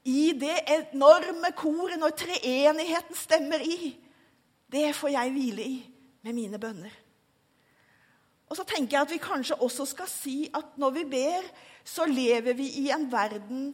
i 0.05 0.35
det 0.37 0.57
enorme 0.69 1.51
koret 1.57 1.97
når 2.01 2.17
treenigheten 2.21 3.17
stemmer 3.17 3.62
i. 3.64 3.95
Det 4.69 4.90
får 4.97 5.14
jeg 5.14 5.33
hvile 5.33 5.64
i 5.64 5.79
med 6.25 6.37
mine 6.37 6.61
bønner. 6.61 6.93
Og 8.51 8.59
så 8.59 8.67
tenker 8.69 8.99
jeg 8.99 9.07
at 9.07 9.14
vi 9.14 9.23
kanskje 9.23 9.57
også 9.64 9.87
skal 9.88 10.09
si 10.11 10.37
at 10.55 10.77
når 10.81 10.93
vi 10.99 11.05
ber, 11.17 11.47
så 11.85 12.07
lever 12.09 12.57
vi 12.57 12.69
i 12.85 12.90
en 12.93 13.09
verden 13.12 13.73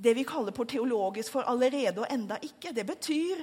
det 0.00 0.14
vi 0.16 0.24
kaller 0.24 0.54
på 0.56 0.64
teologisk 0.68 1.34
for 1.34 1.48
allerede 1.48 2.00
og 2.00 2.08
enda 2.12 2.38
ikke. 2.44 2.72
Det 2.76 2.86
betyr 2.88 3.40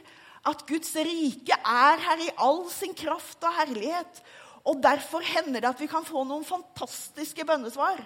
at 0.48 0.64
Guds 0.70 0.94
rike 0.96 1.58
er 1.58 2.04
her 2.06 2.24
i 2.24 2.34
all 2.42 2.64
sin 2.72 2.96
kraft 2.98 3.44
og 3.46 3.58
herlighet. 3.60 4.22
Og 4.68 4.82
derfor 4.84 5.26
hender 5.26 5.62
det 5.62 5.70
at 5.70 5.82
vi 5.82 5.90
kan 5.90 6.06
få 6.06 6.24
noen 6.28 6.46
fantastiske 6.48 7.46
bønnesvar. 7.46 8.02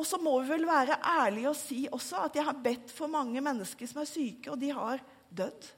Og 0.00 0.06
så 0.08 0.16
må 0.16 0.38
vi 0.40 0.48
vel 0.54 0.64
være 0.64 0.96
ærlige 1.04 1.50
og 1.50 1.58
si 1.58 1.82
også 1.92 2.24
at 2.24 2.38
jeg 2.38 2.46
har 2.46 2.62
bedt 2.64 2.92
for 2.94 3.10
mange 3.12 3.42
mennesker 3.44 3.88
som 3.88 4.00
er 4.00 4.08
syke, 4.08 4.48
og 4.48 4.56
de 4.60 4.70
har 4.72 5.02
dødd. 5.28 5.68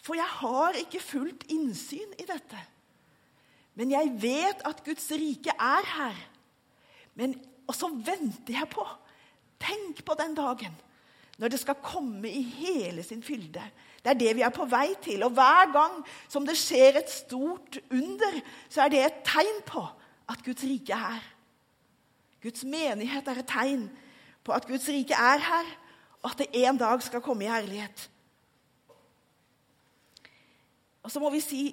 For 0.00 0.16
jeg 0.16 0.30
har 0.38 0.78
ikke 0.80 1.02
fullt 1.02 1.44
innsyn 1.52 2.14
i 2.16 2.24
dette. 2.24 2.62
Men 3.76 3.92
jeg 3.92 4.14
vet 4.22 4.64
at 4.64 4.80
Guds 4.86 5.10
rike 5.12 5.52
er 5.52 5.90
her. 5.92 6.22
Men, 7.20 7.36
og 7.68 7.76
så 7.76 7.90
venter 7.92 8.56
jeg 8.62 8.70
på 8.72 8.86
Tenk 9.60 10.02
på 10.04 10.14
den 10.20 10.34
dagen 10.36 10.74
når 11.40 11.52
det 11.52 11.58
skal 11.60 11.78
komme 11.84 12.28
i 12.28 12.40
hele 12.40 13.02
sin 13.04 13.22
fylde. 13.24 13.60
Det 14.00 14.12
er 14.12 14.18
det 14.20 14.34
vi 14.38 14.44
er 14.44 14.52
på 14.52 14.64
vei 14.68 14.94
til. 15.04 15.24
Og 15.26 15.34
hver 15.36 15.72
gang 15.72 15.98
som 16.32 16.46
det 16.48 16.56
skjer 16.56 16.96
et 17.00 17.12
stort 17.12 17.76
under, 17.92 18.38
så 18.72 18.84
er 18.84 18.92
det 18.92 19.02
et 19.04 19.18
tegn 19.26 19.58
på 19.68 19.82
at 20.32 20.44
Guds 20.44 20.64
rike 20.64 20.96
er 20.96 21.02
her. 21.10 21.26
Guds 22.46 22.62
menighet 22.66 23.26
er 23.26 23.42
et 23.42 23.50
tegn 23.50 23.88
på 24.46 24.54
at 24.54 24.66
Guds 24.68 24.86
rike 24.92 25.16
er 25.18 25.42
her, 25.42 25.72
og 26.22 26.30
at 26.30 26.44
det 26.44 26.62
en 26.62 26.78
dag 26.78 27.02
skal 27.02 27.22
komme 27.24 27.46
i 27.46 27.50
herlighet. 27.50 28.06
Og 31.02 31.10
så 31.10 31.22
må 31.22 31.30
vi 31.34 31.42
si 31.42 31.64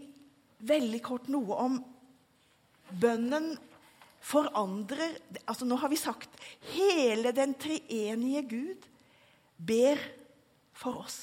veldig 0.64 1.02
kort 1.06 1.30
noe 1.34 1.58
om 1.58 1.78
bønnen 3.02 3.54
forandrer 4.24 5.18
altså 5.44 5.66
Nå 5.68 5.76
har 5.82 5.92
vi 5.92 6.00
sagt 6.00 6.38
hele 6.74 7.34
den 7.36 7.56
treenige 7.60 8.44
Gud 8.48 8.86
ber 9.58 10.00
for 10.78 11.02
oss. 11.04 11.18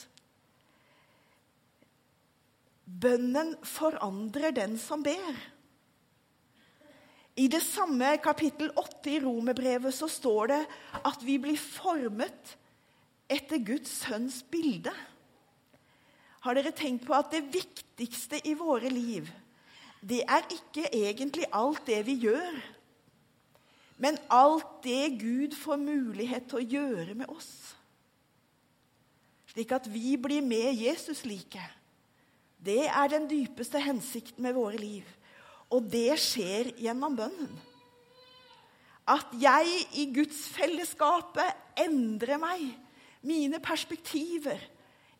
Bønnen 2.85 3.55
forandrer 3.65 4.53
den 4.57 4.77
som 4.81 5.05
ber. 5.07 5.39
I 7.41 7.47
det 7.49 7.63
samme 7.65 8.17
kapittel 8.21 8.69
8 8.77 9.13
i 9.15 9.21
Romerbrevet 9.23 9.95
så 9.97 10.09
står 10.11 10.51
det 10.51 10.61
at 11.07 11.23
vi 11.25 11.39
blir 11.41 11.57
formet 11.57 12.57
etter 13.31 13.63
Guds 13.65 13.93
sønns 14.03 14.43
bilde. 14.51 14.93
Har 16.45 16.57
dere 16.57 16.73
tenkt 16.77 17.07
på 17.07 17.15
at 17.17 17.31
det 17.33 17.47
viktigste 17.53 18.43
i 18.49 18.53
våre 18.59 18.91
liv, 18.93 19.29
det 20.01 20.23
er 20.25 20.45
ikke 20.53 20.89
egentlig 20.89 21.49
alt 21.53 21.85
det 21.89 22.01
vi 22.09 22.17
gjør, 22.27 22.61
men 24.01 24.17
alt 24.33 24.81
det 24.85 25.21
Gud 25.21 25.57
får 25.61 25.81
mulighet 25.81 26.49
til 26.49 26.61
å 26.61 26.69
gjøre 26.77 27.17
med 27.21 27.29
oss? 27.29 27.53
Slik 29.53 29.73
at 29.77 29.89
vi 29.93 30.15
blir 30.21 30.45
med 30.45 30.73
Jesus 30.79 31.25
like. 31.29 31.63
Det 32.61 32.87
er 32.89 33.13
den 33.13 33.29
dypeste 33.29 33.81
hensikten 33.83 34.45
med 34.45 34.57
våre 34.57 34.81
liv. 34.81 35.05
Og 35.71 35.87
det 35.91 36.19
skjer 36.19 36.73
gjennom 36.81 37.17
bønnen. 37.19 37.53
At 39.11 39.33
jeg 39.41 39.71
i 39.99 40.07
Guds 40.15 40.45
fellesskapet 40.55 41.81
endrer 41.83 42.39
meg, 42.43 42.67
mine 43.27 43.61
perspektiver. 43.63 44.61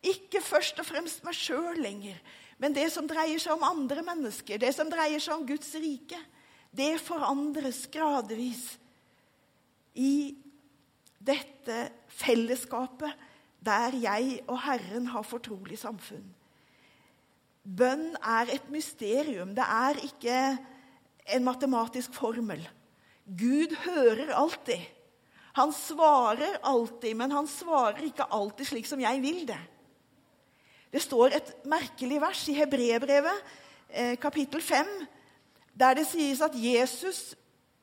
Ikke 0.01 0.41
først 0.41 0.79
og 0.81 0.87
fremst 0.87 1.25
meg 1.25 1.37
sjøl 1.37 1.77
lenger, 1.81 2.17
men 2.61 2.73
det 2.73 2.87
som 2.93 3.07
dreier 3.09 3.41
seg 3.41 3.57
om 3.57 3.65
andre 3.65 4.03
mennesker, 4.05 4.61
det 4.61 4.71
som 4.75 4.89
dreier 4.89 5.21
seg 5.21 5.35
om 5.37 5.47
Guds 5.49 5.73
rike. 5.81 6.17
Det 6.71 6.93
forandres 7.03 7.83
gradvis 7.91 8.63
i 9.99 10.33
dette 11.19 11.89
fellesskapet 12.21 13.27
der 13.61 13.97
jeg 14.01 14.39
og 14.47 14.61
Herren 14.63 15.09
har 15.13 15.25
fortrolig 15.27 15.77
samfunn. 15.81 16.29
Bønn 17.61 18.15
er 18.17 18.49
et 18.55 18.69
mysterium. 18.73 19.53
Det 19.55 19.65
er 19.65 19.99
ikke 20.05 20.37
en 21.35 21.45
matematisk 21.45 22.13
formel. 22.17 22.63
Gud 23.25 23.75
hører 23.85 24.33
alltid. 24.33 24.81
Han 25.53 25.73
svarer 25.75 26.57
alltid, 26.63 27.15
men 27.19 27.31
han 27.35 27.47
svarer 27.47 28.01
ikke 28.07 28.29
alltid 28.31 28.69
slik 28.69 28.87
som 28.87 29.01
jeg 29.03 29.21
vil 29.23 29.43
det. 29.49 29.59
Det 30.91 31.01
står 31.03 31.35
et 31.35 31.51
merkelig 31.69 32.19
vers 32.23 32.41
i 32.51 32.55
Hebrebrevet, 32.55 33.43
eh, 33.89 34.17
kapittel 34.19 34.61
5, 34.61 34.87
der 35.73 35.93
det 35.95 36.07
sies 36.07 36.41
at 36.41 36.55
Jesus 36.55 37.35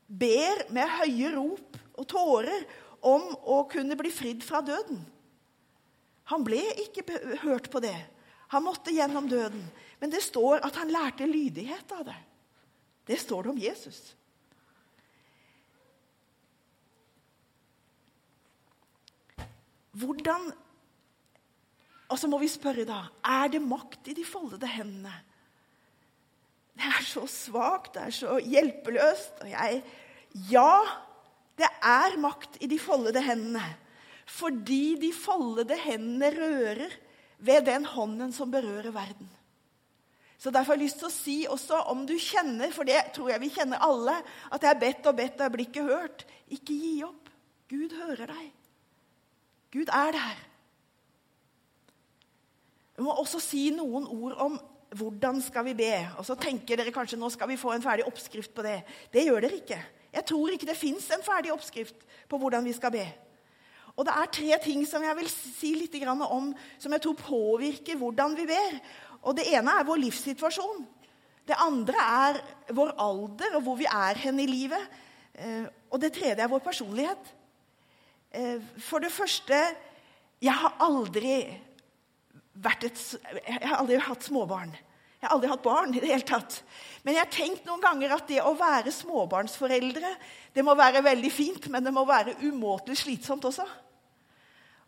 ber 0.08 0.66
med 0.72 0.88
høye 0.98 1.32
rop 1.36 1.78
og 1.96 2.08
tårer 2.08 2.66
om 3.00 3.30
å 3.44 3.62
kunne 3.70 3.96
bli 3.96 4.10
fridd 4.12 4.44
fra 4.44 4.60
døden. 4.64 5.00
Han 6.28 6.44
ble 6.44 6.60
ikke 6.84 7.04
hørt 7.44 7.70
på 7.72 7.80
det. 7.80 7.96
Han 8.48 8.64
måtte 8.64 8.94
gjennom 8.94 9.28
døden. 9.28 9.64
Men 10.00 10.12
det 10.12 10.22
står 10.24 10.62
at 10.64 10.78
han 10.80 10.92
lærte 10.92 11.26
lydighet 11.28 11.92
av 11.92 12.06
det. 12.08 12.16
Det 13.08 13.18
står 13.20 13.44
det 13.44 13.52
om 13.52 13.60
Jesus. 13.60 14.00
Hvordan 19.98 20.52
Og 22.08 22.16
så 22.16 22.28
må 22.30 22.38
vi 22.40 22.48
spørre, 22.48 22.86
da 22.88 23.02
Er 23.24 23.50
det 23.52 23.60
makt 23.60 24.08
i 24.08 24.14
de 24.16 24.24
foldede 24.24 24.68
hendene? 24.70 25.12
Det 26.78 26.86
er 26.86 27.04
så 27.04 27.26
svakt, 27.26 27.94
det 27.94 28.02
er 28.06 28.14
så 28.14 28.38
hjelpeløst. 28.38 29.42
Og 29.42 29.50
jeg 29.50 29.82
Ja, 30.48 30.84
det 31.58 31.68
er 31.82 32.16
makt 32.20 32.56
i 32.60 32.68
de 32.70 32.78
foldede 32.78 33.20
hendene. 33.20 33.64
Fordi 34.28 34.96
de 35.00 35.12
foldede 35.12 35.76
hendene 35.80 36.30
rører 36.30 36.96
ved 37.38 37.66
den 37.66 37.84
hånden 37.86 38.32
som 38.34 38.50
berører 38.50 38.90
verden. 38.94 39.28
Så 40.38 40.50
Derfor 40.54 40.72
har 40.72 40.78
jeg 40.78 40.86
lyst 40.86 41.00
til 41.00 41.08
å 41.08 41.14
si 41.14 41.36
også, 41.50 41.80
om 41.90 42.04
du 42.06 42.14
kjenner, 42.14 42.70
for 42.70 42.86
det 42.86 43.00
tror 43.14 43.32
jeg 43.32 43.42
vi 43.42 43.50
kjenner 43.50 43.82
alle, 43.82 44.14
at 44.52 44.62
jeg 44.62 44.70
har 44.70 44.80
bedt 44.80 45.08
og 45.10 45.16
bedt 45.18 45.40
og 45.40 45.46
jeg 45.46 45.54
blir 45.54 45.66
ikke 45.66 45.86
hørt, 45.88 46.26
ikke 46.46 46.76
gi 46.78 46.92
opp. 47.06 47.32
Gud 47.68 47.94
hører 47.98 48.30
deg. 48.30 48.52
Gud 49.74 49.90
er 49.92 50.14
der. 50.14 50.44
Jeg 52.96 53.04
må 53.06 53.14
også 53.18 53.42
si 53.42 53.68
noen 53.74 54.06
ord 54.10 54.38
om 54.42 54.56
hvordan 54.96 55.42
skal 55.44 55.66
vi 55.66 55.74
be. 55.78 55.92
Og 56.18 56.24
så 56.26 56.38
tenker 56.38 56.78
dere 56.78 56.94
kanskje 56.94 57.18
nå 57.20 57.28
skal 57.34 57.50
vi 57.50 57.58
få 57.60 57.74
en 57.74 57.84
ferdig 57.84 58.06
oppskrift 58.08 58.54
på 58.56 58.64
det. 58.64 58.80
Det 59.12 59.26
gjør 59.26 59.44
dere 59.44 59.58
ikke. 59.60 59.78
Jeg 60.14 60.24
tror 60.26 60.54
ikke 60.54 60.70
det 60.70 60.78
fins 60.78 61.10
en 61.12 61.26
ferdig 61.26 61.52
oppskrift 61.52 62.06
på 62.30 62.40
hvordan 62.40 62.64
vi 62.64 62.72
skal 62.76 62.94
be. 62.94 63.04
Og 63.98 64.06
det 64.06 64.14
er 64.14 64.30
tre 64.30 64.58
ting 64.62 64.84
som 64.86 65.02
jeg 65.02 65.16
vil 65.18 65.28
si 65.32 65.72
litt 65.74 65.96
om, 66.06 66.52
som 66.78 66.92
jeg 66.94 67.02
tror 67.02 67.18
påvirker 67.18 67.98
hvordan 67.98 68.36
vi 68.38 68.46
ber. 68.46 68.78
Og 69.26 69.34
Det 69.34 69.48
ene 69.50 69.74
er 69.74 69.86
vår 69.86 69.98
livssituasjon. 70.04 70.86
Det 71.48 71.56
andre 71.58 71.98
er 71.98 72.38
vår 72.76 72.92
alder 73.00 73.56
og 73.56 73.64
hvor 73.66 73.78
vi 73.80 73.88
er 73.90 74.14
hen 74.22 74.38
i 74.38 74.46
livet. 74.46 74.84
Eh, 75.34 75.66
og 75.90 76.00
det 76.00 76.12
tredje 76.14 76.44
er 76.44 76.50
vår 76.50 76.62
personlighet. 76.62 77.32
Eh, 78.30 78.60
for 78.78 78.98
det 79.00 79.12
første 79.12 79.54
Jeg 80.38 80.54
har 80.54 80.76
aldri, 80.78 81.40
et, 81.42 82.98
jeg 83.48 83.68
har 83.68 83.80
aldri 83.80 83.96
hatt 83.98 84.22
småbarn. 84.22 84.70
Jeg 85.18 85.26
har 85.26 85.34
aldri 85.34 85.48
hatt 85.50 85.64
barn 85.64 85.90
i 85.90 85.98
det 85.98 86.12
hele 86.12 86.22
tatt. 86.22 86.60
Men 87.02 87.16
jeg 87.16 87.24
har 87.24 87.32
tenkt 87.34 87.66
noen 87.66 87.82
ganger 87.82 88.14
at 88.14 88.28
det 88.28 88.38
å 88.38 88.54
være 88.54 88.92
småbarnsforeldre 88.94 90.12
det 90.54 90.62
må 90.62 90.76
være 90.78 91.02
veldig 91.02 91.32
fint, 91.34 91.66
men 91.74 91.82
det 91.82 91.90
må 91.90 92.04
være 92.06 92.36
umåtelig 92.46 93.00
slitsomt 93.02 93.48
også. 93.50 93.66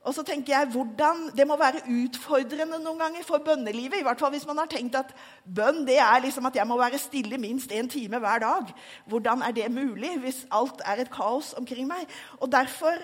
Og 0.00 0.14
så 0.16 0.22
tenker 0.24 0.54
jeg 0.54 0.68
hvordan, 0.72 1.30
Det 1.36 1.44
må 1.46 1.56
være 1.60 1.82
utfordrende 1.84 2.78
noen 2.80 2.98
ganger 2.98 3.24
for 3.24 3.42
bønnelivet. 3.44 4.00
I 4.00 4.06
hvert 4.06 4.20
fall 4.20 4.32
hvis 4.32 4.46
man 4.48 4.58
har 4.62 4.70
tenkt 4.72 4.96
at 4.96 5.12
bønn 5.44 5.84
det 5.84 5.98
er 6.00 6.22
liksom 6.24 6.48
at 6.48 6.56
jeg 6.56 6.66
må 6.66 6.78
være 6.80 6.98
stille 6.98 7.38
minst 7.38 7.72
én 7.72 7.88
time 7.88 8.18
hver 8.18 8.40
dag. 8.40 8.72
Hvordan 9.06 9.42
er 9.42 9.52
det 9.52 9.68
mulig 9.72 10.14
hvis 10.22 10.46
alt 10.50 10.80
er 10.88 11.02
et 11.04 11.12
kaos 11.12 11.52
omkring 11.52 11.88
meg? 11.88 12.08
Og 12.40 12.52
derfor, 12.52 12.96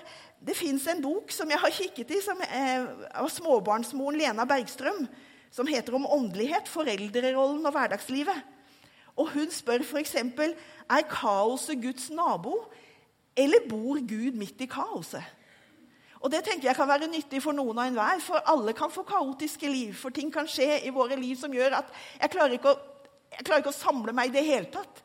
Det 0.45 0.53
fins 0.55 0.87
en 0.87 1.01
bok 1.01 1.31
som 1.33 1.49
jeg 1.49 1.57
har 1.57 1.71
kikket 1.73 2.11
i, 2.13 2.19
som 2.21 2.37
er 2.45 2.83
av 3.15 3.25
småbarnsmoren 3.29 4.19
Lena 4.19 4.45
Bergstrøm, 4.45 5.07
som 5.51 5.67
heter 5.67 5.93
'Om 5.93 6.05
åndelighet, 6.05 6.67
foreldrerollen 6.67 7.65
og 7.65 7.73
hverdagslivet'. 7.73 8.43
Og 9.17 9.29
Hun 9.33 9.51
spør 9.51 9.81
f.eks.: 9.81 10.15
Er 10.89 11.01
kaoset 11.09 11.81
Guds 11.81 12.09
nabo, 12.09 12.65
eller 13.35 13.57
bor 13.69 13.95
Gud 13.95 14.31
midt 14.31 14.61
i 14.61 14.65
kaoset? 14.65 15.23
Og 16.21 16.31
Det 16.31 16.43
tenker 16.45 16.69
jeg 16.69 16.77
kan 16.77 16.89
være 16.89 17.09
nyttig 17.11 17.41
for 17.43 17.55
noen 17.55 17.77
og 17.77 17.83
enhver, 17.85 18.21
for 18.23 18.41
alle 18.49 18.73
kan 18.77 18.91
få 18.93 19.03
kaotiske 19.07 19.69
liv. 19.69 19.93
For 19.97 20.13
ting 20.13 20.31
kan 20.33 20.49
skje 20.49 20.81
i 20.87 20.93
våre 20.93 21.17
liv 21.19 21.35
som 21.37 21.53
gjør 21.53 21.77
at 21.81 21.91
jeg 22.21 22.33
klarer 22.33 22.57
ikke 22.57 22.73
å, 22.73 22.79
klarer 23.43 23.61
ikke 23.61 23.75
å 23.75 23.77
samle 23.77 24.15
meg 24.17 24.31
i 24.31 24.37
det 24.39 24.47
hele 24.47 24.71
tatt. 24.73 25.03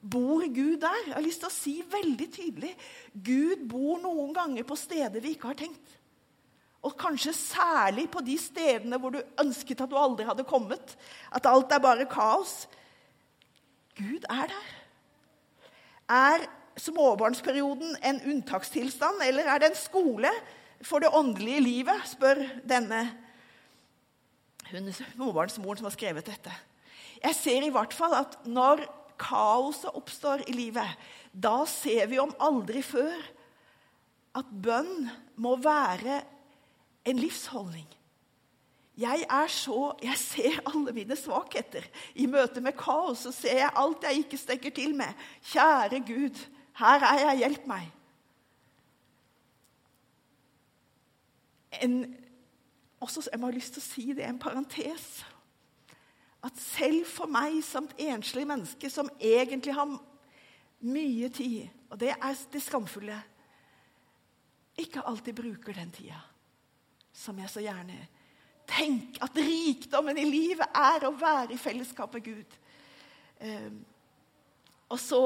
Bor 0.00 0.44
Gud 0.48 0.80
der? 0.80 1.00
Jeg 1.06 1.14
har 1.14 1.24
lyst 1.24 1.42
til 1.42 1.50
å 1.50 1.52
si 1.52 1.72
veldig 1.92 2.28
tydelig 2.32 2.70
Gud 3.12 3.66
bor 3.68 3.98
noen 4.00 4.30
ganger 4.32 4.64
på 4.64 4.78
steder 4.80 5.20
vi 5.20 5.34
ikke 5.36 5.50
har 5.52 5.58
tenkt. 5.60 5.96
Og 6.80 6.94
kanskje 6.96 7.34
særlig 7.36 8.06
på 8.12 8.22
de 8.24 8.38
stedene 8.40 8.96
hvor 9.00 9.12
du 9.12 9.20
ønsket 9.42 9.82
at 9.84 9.90
du 9.90 9.98
aldri 10.00 10.24
hadde 10.24 10.48
kommet. 10.48 10.94
At 11.28 11.48
alt 11.48 11.72
er 11.76 11.82
bare 11.84 12.08
kaos. 12.08 12.64
Gud 13.98 14.24
er 14.32 14.48
der. 14.48 14.70
Er 16.10 16.46
småbarnsperioden 16.80 17.98
en 18.06 18.20
unntakstilstand, 18.32 19.22
eller 19.26 19.48
er 19.48 19.60
det 19.62 19.70
en 19.70 19.80
skole 19.80 20.30
for 20.86 21.02
det 21.02 21.12
åndelige 21.12 21.60
livet, 21.64 22.06
spør 22.08 22.40
denne 22.68 23.04
hun 24.70 24.92
småbarnsmoren 24.94 25.80
som 25.80 25.88
har 25.88 25.94
skrevet 25.96 26.28
dette. 26.30 26.52
Jeg 27.20 27.36
ser 27.36 27.64
i 27.66 27.72
hvert 27.74 27.94
fall 27.94 28.14
at 28.14 28.36
når 28.46 28.84
kaoset 29.20 29.90
oppstår 29.98 30.44
i 30.48 30.54
livet, 30.54 30.86
da 31.32 31.64
ser 31.68 32.06
vi 32.10 32.20
om 32.22 32.32
aldri 32.40 32.82
før 32.84 33.16
at 34.38 34.52
bønn 34.62 35.10
må 35.42 35.56
være 35.60 36.20
en 37.10 37.18
livsholdning. 37.18 37.88
Jeg 39.00 39.24
er 39.32 39.52
så, 39.52 39.94
jeg 40.04 40.16
ser 40.20 40.58
alle 40.68 40.92
mine 40.92 41.16
svakheter. 41.16 41.86
I 42.20 42.28
møte 42.28 42.60
med 42.60 42.76
kaos 42.78 43.24
så 43.24 43.32
ser 43.32 43.62
jeg 43.62 43.76
alt 43.80 44.04
jeg 44.04 44.24
ikke 44.24 44.40
strekker 44.40 44.74
til 44.76 44.92
med. 44.98 45.14
Kjære 45.52 46.02
Gud, 46.04 46.42
her 46.80 47.06
er 47.06 47.22
jeg, 47.24 47.40
hjelp 47.44 47.66
meg. 47.70 47.88
En, 51.80 51.96
også, 53.00 53.24
jeg 53.30 53.40
må 53.40 53.50
ha 53.50 53.56
lyst 53.56 53.76
til 53.76 53.82
å 53.82 53.86
si 53.86 54.06
det, 54.16 54.24
en 54.26 54.40
parentes. 54.40 55.08
At 56.44 56.56
selv 56.60 57.04
for 57.08 57.30
meg 57.30 57.60
som 57.64 57.88
et 57.90 58.06
enslig 58.10 58.46
menneske 58.48 58.90
som 58.92 59.10
egentlig 59.20 59.76
har 59.76 59.92
mye 60.80 61.28
tid, 61.28 61.68
og 61.92 62.00
det 62.00 62.14
er 62.16 62.42
det 62.52 62.62
skamfulle, 62.64 63.18
ikke 64.80 65.04
alltid 65.04 65.36
bruker 65.36 65.76
den 65.76 65.90
tida 65.92 66.20
som 67.12 67.36
jeg 67.42 67.50
så 67.52 67.60
gjerne 67.60 67.98
Tenk 68.70 69.18
at 69.24 69.34
rikdommen 69.34 70.18
i 70.20 70.28
livet 70.28 70.76
er 70.78 71.02
å 71.08 71.16
være 71.18 71.56
i 71.56 71.58
fellesskap 71.58 72.12
med 72.14 72.22
Gud. 72.22 72.52
Um, 73.42 73.80
og 74.94 75.00
så, 75.02 75.22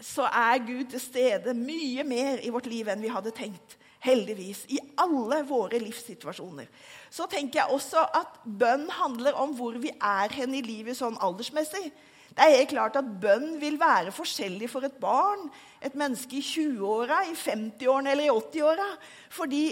så, 0.00 0.26
er 0.26 0.64
Gud 0.66 0.90
til 0.92 1.02
stede 1.02 1.54
mye 1.56 2.04
mer 2.08 2.42
i 2.44 2.52
vårt 2.52 2.68
liv 2.70 2.88
enn 2.88 3.02
vi 3.04 3.12
hadde 3.12 3.34
tenkt. 3.36 3.76
Heldigvis. 4.00 4.64
I 4.72 4.78
alle 5.02 5.42
våre 5.44 5.78
livssituasjoner. 5.82 6.68
Så 7.12 7.26
tenker 7.28 7.60
jeg 7.60 7.74
også 7.74 8.06
at 8.16 8.38
bønn 8.44 8.86
handler 8.96 9.36
om 9.36 9.52
hvor 9.58 9.76
vi 9.82 9.92
er 9.92 10.32
hen 10.32 10.56
i 10.56 10.62
livet 10.64 10.96
sånn 10.96 11.18
aldersmessig. 11.20 11.90
Det 12.30 12.46
er 12.46 12.56
helt 12.60 12.70
klart 12.70 12.96
at 12.96 13.08
Bønn 13.20 13.56
vil 13.60 13.74
være 13.80 14.12
forskjellig 14.14 14.68
for 14.70 14.86
et 14.86 14.94
barn, 15.02 15.48
et 15.82 15.96
menneske 15.98 16.38
i 16.38 16.44
20-åra, 16.46 17.24
i 17.26 17.34
50-årene 17.34 18.12
eller 18.14 18.28
i 18.28 18.30
80-åra. 18.30 18.86
Fordi 19.34 19.64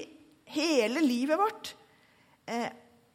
hele 0.56 1.04
livet 1.04 1.38
vårt 1.38 1.70
eh, 2.50 2.66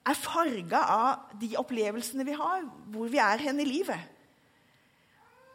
er 0.04 0.20
farga 0.20 0.86
av 0.96 1.38
de 1.42 1.52
opplevelsene 1.60 2.26
vi 2.28 2.38
har, 2.40 2.64
hvor 2.94 3.12
vi 3.12 3.20
er 3.22 3.44
hen 3.44 3.60
i 3.60 3.68
livet. 3.68 4.13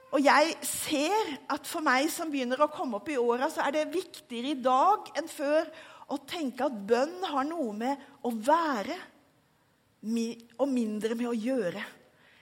Og 0.08 0.24
jeg 0.24 0.54
ser 0.64 1.34
at 1.52 1.68
for 1.68 1.84
meg 1.84 2.08
som 2.12 2.30
begynner 2.32 2.62
å 2.64 2.70
komme 2.72 2.96
opp 2.96 3.10
i 3.12 3.18
åra, 3.20 3.50
så 3.52 3.66
er 3.66 3.74
det 3.76 3.90
viktigere 3.92 4.54
i 4.54 4.60
dag 4.62 5.10
enn 5.18 5.28
før 5.28 5.68
å 6.08 6.16
tenke 6.24 6.64
at 6.64 6.76
bønn 6.88 7.18
har 7.28 7.44
noe 7.48 7.74
med 7.76 8.06
å 8.24 8.32
være 8.32 8.96
og 10.58 10.70
mindre 10.70 11.16
med 11.18 11.28
å 11.28 11.36
gjøre. 11.36 11.82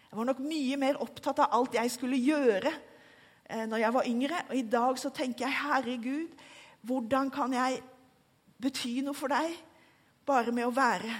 Jeg 0.06 0.18
var 0.18 0.28
nok 0.28 0.42
mye 0.44 0.76
mer 0.78 1.00
opptatt 1.02 1.40
av 1.42 1.54
alt 1.56 1.74
jeg 1.74 1.90
skulle 1.90 2.18
gjøre 2.20 2.70
eh, 2.70 3.64
når 3.66 3.82
jeg 3.82 3.94
var 3.96 4.10
yngre. 4.12 4.42
Og 4.50 4.58
i 4.60 4.66
dag 4.76 5.00
så 5.00 5.10
tenker 5.10 5.48
jeg, 5.48 5.58
herregud, 5.64 6.44
hvordan 6.86 7.32
kan 7.34 7.56
jeg 7.56 7.80
bety 8.62 9.00
noe 9.04 9.16
for 9.16 9.32
deg 9.32 9.56
bare 10.28 10.54
med 10.54 10.68
å 10.68 10.74
være. 10.74 11.10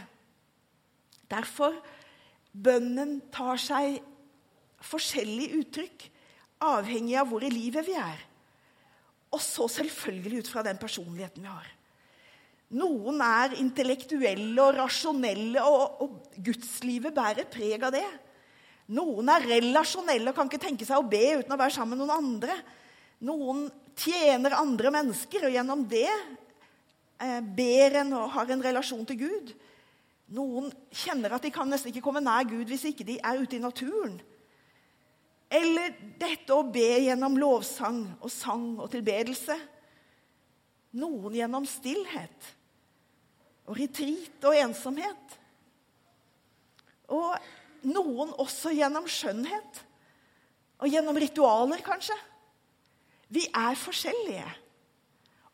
Derfor 1.27 1.75
bønnen 2.53 3.19
tar 3.35 3.59
seg 3.61 3.99
forskjellige 4.87 5.65
uttrykk 5.65 6.07
avhengig 6.63 7.17
av 7.21 7.31
hvor 7.31 7.45
i 7.45 7.53
livet 7.53 7.87
vi 7.87 7.97
er. 7.99 8.21
Og 9.35 9.43
så 9.43 9.67
selvfølgelig 9.69 10.45
ut 10.45 10.53
fra 10.53 10.63
den 10.67 10.79
personligheten 10.81 11.45
vi 11.45 11.51
har. 11.51 11.73
Noen 12.77 13.21
er 13.23 13.59
intellektuelle 13.61 14.63
og 14.63 14.79
rasjonelle, 14.81 15.63
og, 15.63 16.01
og 16.03 16.39
gudslivet 16.43 17.15
bærer 17.15 17.47
preg 17.51 17.85
av 17.87 17.95
det. 17.95 18.07
Noen 18.97 19.29
er 19.35 19.47
relasjonelle 19.51 20.31
og 20.31 20.39
kan 20.39 20.51
ikke 20.51 20.63
tenke 20.63 20.87
seg 20.87 20.99
å 20.99 21.07
be 21.11 21.43
uten 21.43 21.55
å 21.55 21.61
være 21.61 21.75
sammen 21.75 21.95
med 21.95 22.05
noen 22.05 22.17
andre. 22.17 22.57
Noen 23.27 23.67
tjener 23.97 24.59
andre 24.59 24.93
mennesker, 24.95 25.47
og 25.47 25.55
gjennom 25.55 25.87
det 25.91 26.11
Eh, 27.17 27.41
ber 27.41 28.03
en 28.03 28.13
og 28.13 28.33
har 28.35 28.51
en 28.53 28.63
relasjon 28.63 29.07
til 29.09 29.23
Gud. 29.23 29.53
Noen 30.37 30.69
kjenner 30.93 31.37
at 31.37 31.47
de 31.47 31.53
kan 31.55 31.69
nesten 31.71 31.89
ikke 31.89 32.05
komme 32.05 32.21
nær 32.21 32.45
Gud 32.49 32.69
hvis 32.69 32.85
ikke 32.91 33.07
de 33.09 33.17
er 33.17 33.41
ute 33.41 33.57
i 33.57 33.63
naturen. 33.63 34.19
Eller 35.53 35.95
dette 36.19 36.55
å 36.55 36.67
be 36.73 36.89
gjennom 37.07 37.37
lovsang 37.39 38.03
og 38.19 38.31
sang 38.33 38.75
og 38.81 38.91
tilbedelse. 38.93 39.57
Noen 40.97 41.37
gjennom 41.37 41.67
stillhet 41.69 42.53
og 43.67 43.79
retreat 43.79 44.47
og 44.47 44.59
ensomhet. 44.59 45.37
Og 47.15 47.35
noen 47.87 48.33
også 48.43 48.73
gjennom 48.75 49.07
skjønnhet. 49.11 49.83
Og 50.83 50.93
gjennom 50.93 51.17
ritualer, 51.17 51.81
kanskje. 51.85 52.17
Vi 53.33 53.47
er 53.49 53.79
forskjellige. 53.79 54.49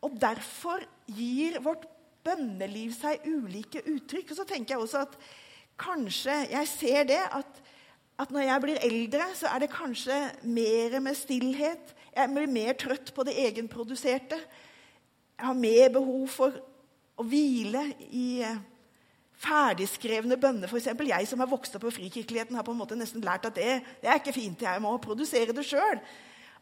Og 0.03 0.17
derfor 0.21 0.83
gir 1.07 1.61
vårt 1.63 1.87
bønneliv 2.27 2.95
seg 2.97 3.27
ulike 3.29 3.85
uttrykk. 3.87 4.33
Og 4.33 4.41
så 4.41 4.49
tenker 4.49 4.75
jeg 4.75 4.85
også 4.85 5.05
at 5.07 5.17
kanskje 5.83 6.35
Jeg 6.53 6.69
ser 6.69 7.07
det 7.09 7.23
at, 7.33 7.61
at 8.21 8.31
når 8.31 8.45
jeg 8.47 8.63
blir 8.65 8.83
eldre, 8.85 9.29
så 9.35 9.51
er 9.53 9.63
det 9.63 9.73
kanskje 9.73 10.17
mer 10.43 10.99
med 11.01 11.17
stillhet. 11.17 11.95
Jeg 12.13 12.35
blir 12.35 12.51
mer 12.51 12.77
trøtt 12.79 13.15
på 13.15 13.25
det 13.25 13.39
egenproduserte. 13.47 14.39
Jeg 15.39 15.47
har 15.47 15.57
mer 15.59 15.89
behov 15.95 16.27
for 16.31 16.59
å 17.19 17.25
hvile 17.27 17.87
i 18.13 18.27
eh, 18.45 18.61
ferdigskrevne 19.43 20.37
bønner. 20.41 20.71
Eksempel, 20.71 21.11
jeg 21.11 21.31
som 21.31 21.41
har 21.43 21.51
vokst 21.51 21.75
opp 21.77 21.87
på 21.87 21.95
frikirkeligheten, 21.97 22.57
har 22.57 22.67
på 22.67 22.75
en 22.75 22.83
måte 22.83 22.99
nesten 22.99 23.25
lært 23.25 23.49
at 23.49 23.57
det, 23.57 23.81
det 24.03 24.11
er 24.11 24.21
ikke 24.21 24.37
fint. 24.37 24.63
Jeg 24.63 24.85
må 24.85 24.93
produsere 25.03 25.57
det 25.57 25.67
sjøl. 25.67 25.99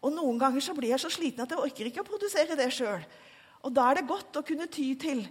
Og 0.00 0.14
noen 0.14 0.38
ganger 0.40 0.64
så 0.64 0.74
blir 0.76 0.94
jeg 0.94 1.02
så 1.02 1.10
sliten 1.12 1.44
at 1.44 1.52
jeg 1.52 1.60
orker 1.60 1.90
ikke 1.90 2.04
å 2.04 2.08
produsere 2.08 2.56
det 2.56 2.70
sjøl. 2.72 3.04
Og 3.66 3.74
Da 3.76 3.90
er 3.90 4.00
det 4.00 4.08
godt 4.08 4.38
å 4.40 4.46
kunne 4.46 4.70
ty 4.72 4.94
til 4.96 5.26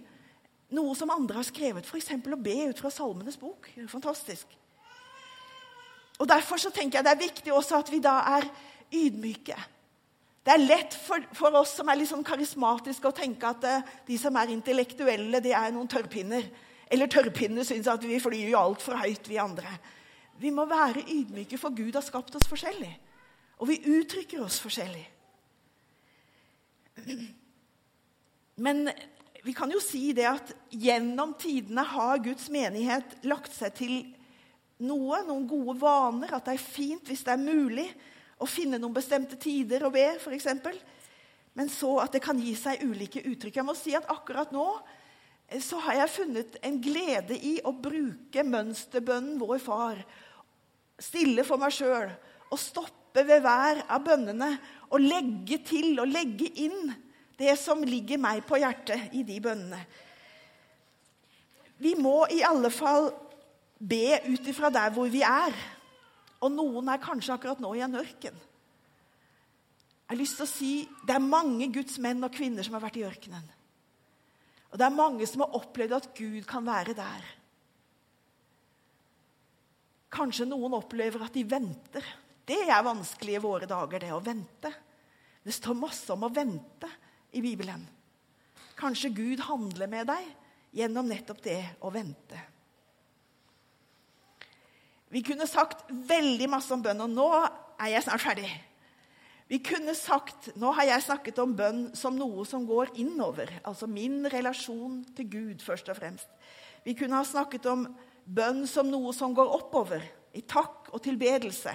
noe 0.70 0.94
som 0.94 1.10
andre 1.10 1.40
har 1.40 1.48
skrevet, 1.48 1.88
f.eks. 1.88 2.12
å 2.14 2.38
be 2.38 2.56
ut 2.70 2.78
fra 2.78 2.92
Salmenes 2.94 3.38
bok. 3.40 3.66
Fantastisk. 3.90 4.46
Og 6.20 6.28
Derfor 6.28 6.60
så 6.60 6.70
tenker 6.70 6.98
jeg 6.98 7.06
det 7.06 7.12
er 7.14 7.26
viktig 7.26 7.52
også 7.52 7.80
at 7.80 7.90
vi 7.92 8.00
da 8.04 8.18
er 8.36 8.48
ydmyke. 8.92 9.56
Det 10.44 10.52
er 10.52 10.64
lett 10.64 10.96
for, 10.96 11.22
for 11.36 11.56
oss 11.60 11.74
som 11.78 11.88
er 11.88 12.00
litt 12.00 12.10
sånn 12.10 12.24
karismatiske, 12.24 13.08
å 13.08 13.16
tenke 13.16 13.48
at 13.48 13.64
uh, 13.68 13.94
de 14.06 14.16
som 14.20 14.36
er 14.40 14.52
intellektuelle, 14.52 15.40
de 15.44 15.52
er 15.56 15.72
noen 15.72 15.88
tørrpinner. 15.88 16.46
Eller 16.90 17.10
tørrpinner 17.12 17.64
syns 17.64 17.88
at 17.92 18.04
vi 18.04 18.18
flyr 18.20 18.48
jo 18.50 18.60
altfor 18.60 18.98
høyt, 19.00 19.28
vi 19.28 19.38
andre. 19.40 19.72
Vi 20.40 20.52
må 20.52 20.64
være 20.68 21.04
ydmyke, 21.04 21.60
for 21.60 21.76
Gud 21.76 21.96
har 21.96 22.04
skapt 22.04 22.36
oss 22.36 22.48
forskjellig. 22.48 22.92
Og 23.60 23.68
vi 23.68 23.78
uttrykker 23.92 24.40
oss 24.42 24.56
forskjellig. 24.64 25.04
Men 28.60 28.88
vi 29.44 29.52
kan 29.56 29.72
jo 29.72 29.80
si 29.84 30.10
det 30.16 30.26
at 30.28 30.54
gjennom 30.72 31.36
tidene 31.40 31.84
har 31.94 32.24
Guds 32.24 32.48
menighet 32.52 33.20
lagt 33.28 33.52
seg 33.54 33.76
til 33.76 33.94
noe, 34.84 35.20
noen 35.26 35.46
gode 35.48 35.76
vaner. 35.80 36.32
At 36.36 36.48
det 36.48 36.56
er 36.56 36.64
fint, 36.64 37.04
hvis 37.08 37.24
det 37.26 37.34
er 37.34 37.42
mulig, 37.42 37.88
å 38.40 38.48
finne 38.48 38.80
noen 38.80 38.96
bestemte 38.96 39.36
tider 39.40 39.84
å 39.84 39.92
be, 39.92 40.06
f.eks. 40.16 40.48
Men 41.58 41.70
så 41.72 41.96
at 42.04 42.14
det 42.14 42.22
kan 42.24 42.38
gi 42.40 42.54
seg 42.56 42.84
ulike 42.86 43.22
uttrykk. 43.26 43.60
Jeg 43.60 43.66
må 43.66 43.76
si 43.76 43.94
at 43.98 44.08
akkurat 44.12 44.52
nå 44.54 44.66
eh, 45.48 45.60
så 45.62 45.80
har 45.84 46.02
jeg 46.02 46.14
funnet 46.14 46.58
en 46.64 46.80
glede 46.82 47.36
i 47.36 47.58
å 47.66 47.74
bruke 47.74 48.44
mønsterbønnen 48.46 49.38
Vår 49.42 49.60
Far. 49.62 50.00
Stille 51.00 51.44
for 51.48 51.60
meg 51.60 51.74
sjøl 51.74 52.12
og 52.50 52.60
stoppe 52.60 53.24
ved 53.26 53.42
hver 53.44 53.82
av 53.90 54.04
bønnene 54.06 54.52
og 54.90 55.02
legge 55.02 55.60
til 55.66 55.98
og 56.00 56.10
legge 56.10 56.50
inn 56.62 56.92
det 57.40 57.56
som 57.58 57.82
ligger 57.84 58.20
meg 58.20 58.44
på 58.46 58.58
hjertet 58.60 59.14
i 59.16 59.24
de 59.26 59.38
bønnene. 59.42 59.80
Vi 61.80 61.94
må 61.96 62.26
i 62.28 62.42
alle 62.44 62.68
fall 62.72 63.08
be 63.80 64.20
ut 64.28 64.48
ifra 64.52 64.70
der 64.72 64.92
hvor 64.94 65.08
vi 65.10 65.22
er. 65.24 65.56
Og 66.40 66.52
noen 66.52 66.88
er 66.92 67.02
kanskje 67.02 67.34
akkurat 67.34 67.60
nå 67.60 67.72
i 67.76 67.82
en 67.84 67.98
ørken. 68.00 68.36
Jeg 70.10 70.16
har 70.16 70.18
lyst 70.18 70.40
til 70.40 70.46
å 70.46 70.50
si 70.50 70.72
Det 71.06 71.14
er 71.14 71.22
mange 71.22 71.68
Guds 71.70 72.00
menn 72.02 72.24
og 72.26 72.34
kvinner 72.34 72.66
som 72.66 72.74
har 72.76 72.82
vært 72.82 72.98
i 72.98 73.06
ørkenen. 73.06 73.44
Og 74.70 74.78
det 74.78 74.86
er 74.86 74.94
mange 74.94 75.26
som 75.26 75.44
har 75.44 75.56
opplevd 75.58 75.96
at 75.96 76.08
Gud 76.16 76.42
kan 76.48 76.66
være 76.66 76.94
der. 76.98 77.28
Kanskje 80.10 80.48
noen 80.50 80.74
opplever 80.74 81.22
at 81.22 81.34
de 81.34 81.44
venter 81.46 82.06
Det 82.46 82.58
er 82.66 82.82
vanskelig 82.82 83.36
i 83.36 83.42
våre 83.42 83.66
dager, 83.70 84.02
det 84.02 84.10
å 84.10 84.22
vente. 84.24 84.72
Det 85.44 85.54
står 85.54 85.76
masse 85.78 86.10
om 86.10 86.24
å 86.26 86.32
vente 86.34 86.88
i 87.30 87.42
Bibelen. 87.44 87.84
Kanskje 88.74 89.12
Gud 89.14 89.44
handler 89.46 89.86
med 89.86 90.08
deg 90.10 90.26
gjennom 90.74 91.06
nettopp 91.06 91.38
det 91.44 91.60
å 91.86 91.92
vente. 91.94 92.40
Vi 95.10 95.22
kunne 95.26 95.46
sagt 95.50 95.88
veldig 95.90 96.46
masse 96.50 96.70
om 96.74 96.82
bønn, 96.84 97.02
og 97.02 97.10
nå 97.10 97.28
er 97.34 97.88
jeg 97.94 98.04
snart 98.06 98.22
ferdig. 98.22 98.50
Vi 99.50 99.58
kunne 99.66 99.96
sagt, 99.98 100.52
Nå 100.54 100.70
har 100.76 100.86
jeg 100.86 101.02
snakket 101.02 101.40
om 101.42 101.56
bønn 101.58 101.80
som 101.98 102.14
noe 102.14 102.44
som 102.46 102.62
går 102.68 102.92
innover. 103.02 103.50
Altså 103.66 103.88
min 103.90 104.22
relasjon 104.30 105.00
til 105.16 105.26
Gud, 105.32 105.64
først 105.66 105.90
og 105.90 105.98
fremst. 105.98 106.28
Vi 106.86 106.94
kunne 106.94 107.18
ha 107.18 107.26
snakket 107.26 107.66
om 107.66 107.88
bønn 108.24 108.62
som 108.70 108.86
noe 108.86 109.10
som 109.16 109.34
går 109.34 109.50
oppover, 109.58 110.04
i 110.30 110.44
takk 110.46 110.92
og 110.94 111.02
tilbedelse. 111.02 111.74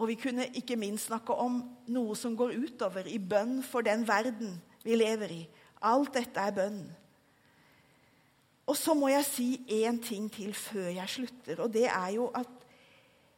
Og 0.00 0.08
vi 0.08 0.16
kunne 0.20 0.48
ikke 0.56 0.78
minst 0.80 1.10
snakke 1.10 1.36
om 1.36 1.60
noe 1.92 2.16
som 2.16 2.32
går 2.36 2.56
utover, 2.56 3.04
i 3.04 3.20
bønn 3.20 3.60
for 3.64 3.84
den 3.84 4.08
verden 4.08 4.56
vi 4.84 4.96
lever 4.96 5.36
i. 5.36 5.42
Alt 5.84 6.16
dette 6.16 6.40
er 6.40 6.56
bønn. 6.56 6.80
Og 8.66 8.76
så 8.76 8.94
må 8.98 9.08
jeg 9.08 9.24
si 9.28 9.48
én 9.70 10.00
ting 10.02 10.26
til 10.32 10.54
før 10.54 10.88
jeg 10.90 11.08
slutter, 11.08 11.60
og 11.62 11.72
det 11.72 11.86
er 11.86 12.08
jo 12.16 12.30
at 12.34 12.50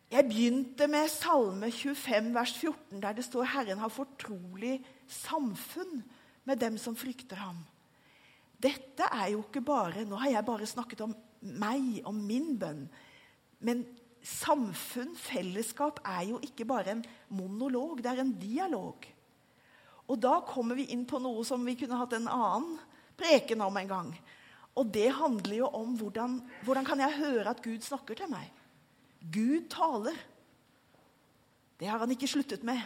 jeg 0.09 0.25
begynte 0.25 0.87
med 0.88 1.11
Salme 1.12 1.69
25, 1.69 2.31
vers 2.35 2.53
14, 2.57 3.03
der 3.03 3.12
det 3.12 3.25
står 3.25 3.45
'Herren 3.45 3.79
har 3.79 3.88
fortrolig 3.88 4.85
samfunn 5.07 6.03
med 6.45 6.57
dem 6.57 6.79
som 6.79 6.97
frykter 6.97 7.37
ham'. 7.37 7.67
Dette 8.62 9.05
er 9.12 9.27
jo 9.27 9.43
ikke 9.43 9.61
bare 9.61 10.05
Nå 10.05 10.17
har 10.17 10.31
jeg 10.31 10.45
bare 10.45 10.67
snakket 10.67 11.01
om 11.01 11.14
meg, 11.41 12.01
om 12.05 12.14
min 12.14 12.59
bønn. 12.59 12.88
Men 13.61 13.87
samfunn, 14.23 15.17
fellesskap, 15.17 16.01
er 16.05 16.23
jo 16.31 16.41
ikke 16.43 16.64
bare 16.64 16.91
en 16.91 17.05
monolog, 17.29 18.03
det 18.03 18.07
er 18.07 18.21
en 18.21 18.33
dialog. 18.33 19.07
Og 20.09 20.23
da 20.23 20.41
kommer 20.47 20.75
vi 20.75 20.88
inn 20.95 21.05
på 21.07 21.21
noe 21.21 21.45
som 21.45 21.64
vi 21.67 21.75
kunne 21.75 21.99
hatt 22.01 22.17
en 22.17 22.29
annen 22.29 22.79
preken 23.19 23.61
om 23.61 23.77
en 23.77 23.88
gang. 23.88 24.12
Og 24.79 24.93
det 24.95 25.09
handler 25.14 25.57
jo 25.57 25.69
om 25.75 25.97
hvordan, 25.99 26.38
hvordan 26.64 26.87
kan 26.87 27.01
jeg 27.03 27.19
høre 27.19 27.51
at 27.51 27.62
Gud 27.64 27.83
snakker 27.83 28.19
til 28.19 28.31
meg. 28.31 28.47
Gud 29.35 29.67
taler. 29.73 30.17
Det 31.81 31.88
har 31.91 31.99
han 31.99 32.14
ikke 32.14 32.31
sluttet 32.31 32.62
med. 32.67 32.79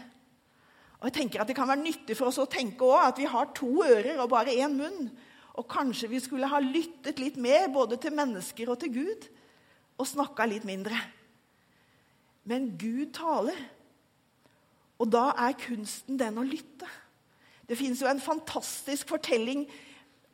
Og 1.00 1.10
jeg 1.10 1.16
tenker 1.18 1.42
at 1.42 1.48
Det 1.48 1.56
kan 1.56 1.68
være 1.68 1.82
nyttig 1.82 2.16
for 2.16 2.30
oss 2.30 2.38
å 2.38 2.48
tenke 2.48 2.86
også, 2.86 3.08
at 3.10 3.18
vi 3.18 3.28
har 3.28 3.52
to 3.56 3.70
ører 3.84 4.22
og 4.22 4.30
bare 4.32 4.54
én 4.54 4.76
munn. 4.78 5.10
Og 5.58 5.68
kanskje 5.68 6.08
vi 6.08 6.20
skulle 6.22 6.48
ha 6.48 6.60
lyttet 6.64 7.18
litt 7.20 7.36
mer 7.36 7.68
både 7.72 7.98
til 8.00 8.14
mennesker 8.16 8.70
og 8.72 8.78
til 8.80 8.94
Gud. 8.94 9.28
Og 10.00 10.08
snakka 10.08 10.46
litt 10.48 10.64
mindre. 10.64 10.96
Men 12.48 12.72
Gud 12.78 13.12
taler. 13.12 13.58
Og 15.02 15.10
da 15.12 15.32
er 15.44 15.58
kunsten 15.58 16.16
den 16.18 16.38
å 16.38 16.46
lytte. 16.46 16.88
Det 17.68 17.76
fins 17.78 18.00
jo 18.00 18.08
en 18.08 18.22
fantastisk 18.22 19.10
fortelling 19.12 19.66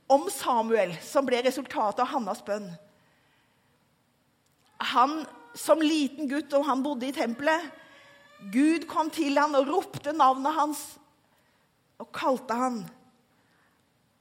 om 0.09 0.29
Samuel, 0.33 0.95
som 1.05 1.27
ble 1.29 1.43
resultatet 1.45 2.01
av 2.03 2.11
Hannas 2.15 2.41
bønn. 2.45 2.69
Han 4.95 5.21
som 5.59 5.83
liten 5.83 6.29
gutt, 6.31 6.55
og 6.57 6.67
han 6.69 6.83
bodde 6.85 7.09
i 7.09 7.15
tempelet. 7.15 7.67
Gud 8.53 8.87
kom 8.91 9.11
til 9.11 9.39
han 9.39 9.57
og 9.59 9.69
ropte 9.69 10.15
navnet 10.15 10.55
hans 10.55 10.83
og 11.99 12.11
kalte 12.15 12.55
han. 12.55 12.83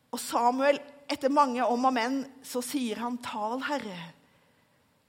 Og 0.09 0.19
Samuel, 0.21 0.79
etter 1.07 1.31
mange 1.31 1.63
om 1.63 1.85
og 1.87 1.93
men, 1.93 2.23
så 2.43 2.63
sier 2.65 2.99
han, 3.03 3.19
'Tal, 3.21 3.61
Herre, 3.63 4.13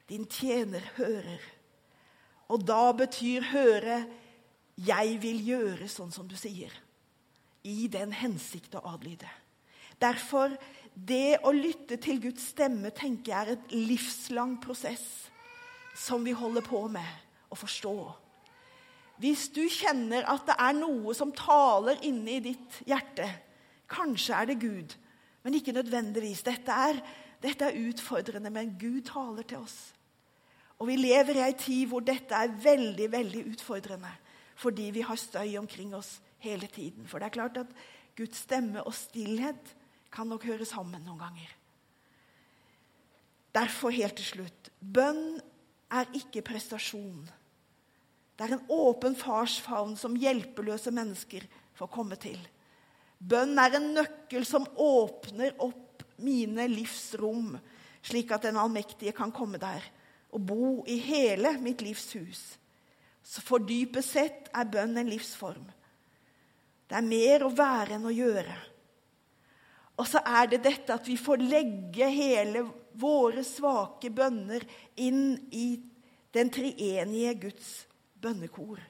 din 0.09 0.27
tjener 0.27 0.85
hører'. 0.97 1.49
Og 2.49 2.67
da 2.67 2.93
betyr 2.93 3.43
'høre' 3.43 4.07
'jeg 4.77 5.23
vil 5.23 5.41
gjøre 5.47 5.89
sånn 5.89 6.13
som 6.13 6.29
du 6.29 6.37
sier'. 6.37 6.77
I 7.65 7.89
den 7.89 8.13
hensikt 8.13 8.75
å 8.75 8.85
adlyde. 8.95 9.29
Derfor, 9.99 10.55
det 10.95 11.39
å 11.47 11.53
lytte 11.55 11.99
til 12.03 12.21
Guds 12.23 12.51
stemme 12.55 12.91
tenker 12.95 13.33
jeg 13.33 13.41
er 13.41 13.57
et 13.57 13.75
livslang 13.75 14.57
prosess 14.63 15.05
som 15.99 16.25
vi 16.27 16.35
holder 16.37 16.65
på 16.67 16.85
med 16.91 17.51
å 17.51 17.59
forstå. 17.59 17.97
Hvis 19.19 19.49
du 19.55 19.65
kjenner 19.67 20.27
at 20.31 20.47
det 20.47 20.55
er 20.63 20.77
noe 20.79 21.15
som 21.17 21.35
taler 21.35 21.99
inne 22.07 22.37
i 22.37 22.43
ditt 22.51 22.83
hjerte 22.87 23.27
Kanskje 23.89 24.37
er 24.37 24.51
det 24.51 24.59
Gud, 24.61 24.95
men 25.41 25.55
ikke 25.57 25.73
nødvendigvis. 25.73 26.43
Dette 26.45 26.75
er, 26.77 26.99
dette 27.41 27.71
er 27.71 27.79
utfordrende, 27.89 28.51
men 28.53 28.75
Gud 28.77 29.07
taler 29.09 29.47
til 29.49 29.63
oss. 29.63 29.79
Og 30.77 30.91
vi 30.91 30.99
lever 31.01 31.39
i 31.39 31.45
ei 31.47 31.55
tid 31.57 31.89
hvor 31.89 32.05
dette 32.05 32.37
er 32.37 32.53
veldig, 32.53 33.07
veldig 33.15 33.47
utfordrende. 33.55 34.11
Fordi 34.61 34.91
vi 34.93 35.07
har 35.09 35.17
støy 35.17 35.57
omkring 35.57 35.95
oss 35.97 36.19
hele 36.45 36.69
tiden. 36.69 37.07
For 37.09 37.19
det 37.19 37.31
er 37.31 37.37
klart 37.39 37.57
at 37.65 37.73
Guds 38.19 38.45
stemme 38.45 38.85
og 38.85 38.95
stillhet 38.95 39.75
kan 40.11 40.29
nok 40.31 40.47
høre 40.49 40.67
sammen 40.69 41.05
noen 41.05 41.21
ganger. 41.21 41.55
Derfor, 43.55 43.95
helt 43.95 44.19
til 44.21 44.29
slutt 44.35 44.71
Bønn 44.79 45.41
er 45.91 46.11
ikke 46.15 46.45
prestasjon. 46.47 47.25
Det 48.39 48.47
er 48.47 48.55
en 48.55 48.71
åpen 48.71 49.17
farsfavn 49.19 49.97
som 49.99 50.17
hjelpeløse 50.19 50.93
mennesker 50.95 51.47
får 51.79 51.91
komme 51.91 52.19
til. 52.21 52.39
Bønn 53.19 53.59
er 53.59 53.75
en 53.75 53.89
nøkkel 53.97 54.47
som 54.47 54.69
åpner 54.79 55.57
opp 55.65 56.05
mine 56.23 56.69
livsrom, 56.71 57.57
slik 58.03 58.31
at 58.35 58.47
den 58.47 58.59
allmektige 58.61 59.15
kan 59.17 59.35
komme 59.35 59.59
der 59.59 59.83
og 60.29 60.45
bo 60.45 60.71
i 60.87 60.99
hele 61.01 61.55
mitt 61.63 61.83
livs 61.83 62.11
hus. 62.15 62.43
Så 63.25 63.43
for 63.45 63.65
dypest 63.65 64.15
sett 64.15 64.51
er 64.55 64.69
bønn 64.71 64.97
en 65.01 65.11
livsform. 65.11 65.65
Det 66.89 66.97
er 66.97 67.05
mer 67.05 67.45
å 67.45 67.53
være 67.53 67.97
enn 67.97 68.07
å 68.09 68.15
gjøre. 68.15 68.55
Og 69.99 70.07
så 70.07 70.23
er 70.23 70.51
det 70.53 70.63
dette 70.67 70.95
at 70.95 71.09
vi 71.09 71.17
får 71.19 71.43
legge 71.43 72.07
hele 72.15 72.63
våre 72.99 73.43
svake 73.47 74.11
bønner 74.15 74.63
inn 74.99 75.35
i 75.55 75.81
den 76.35 76.53
treenige 76.55 77.35
Guds 77.49 77.73
bønnekor. 78.23 78.81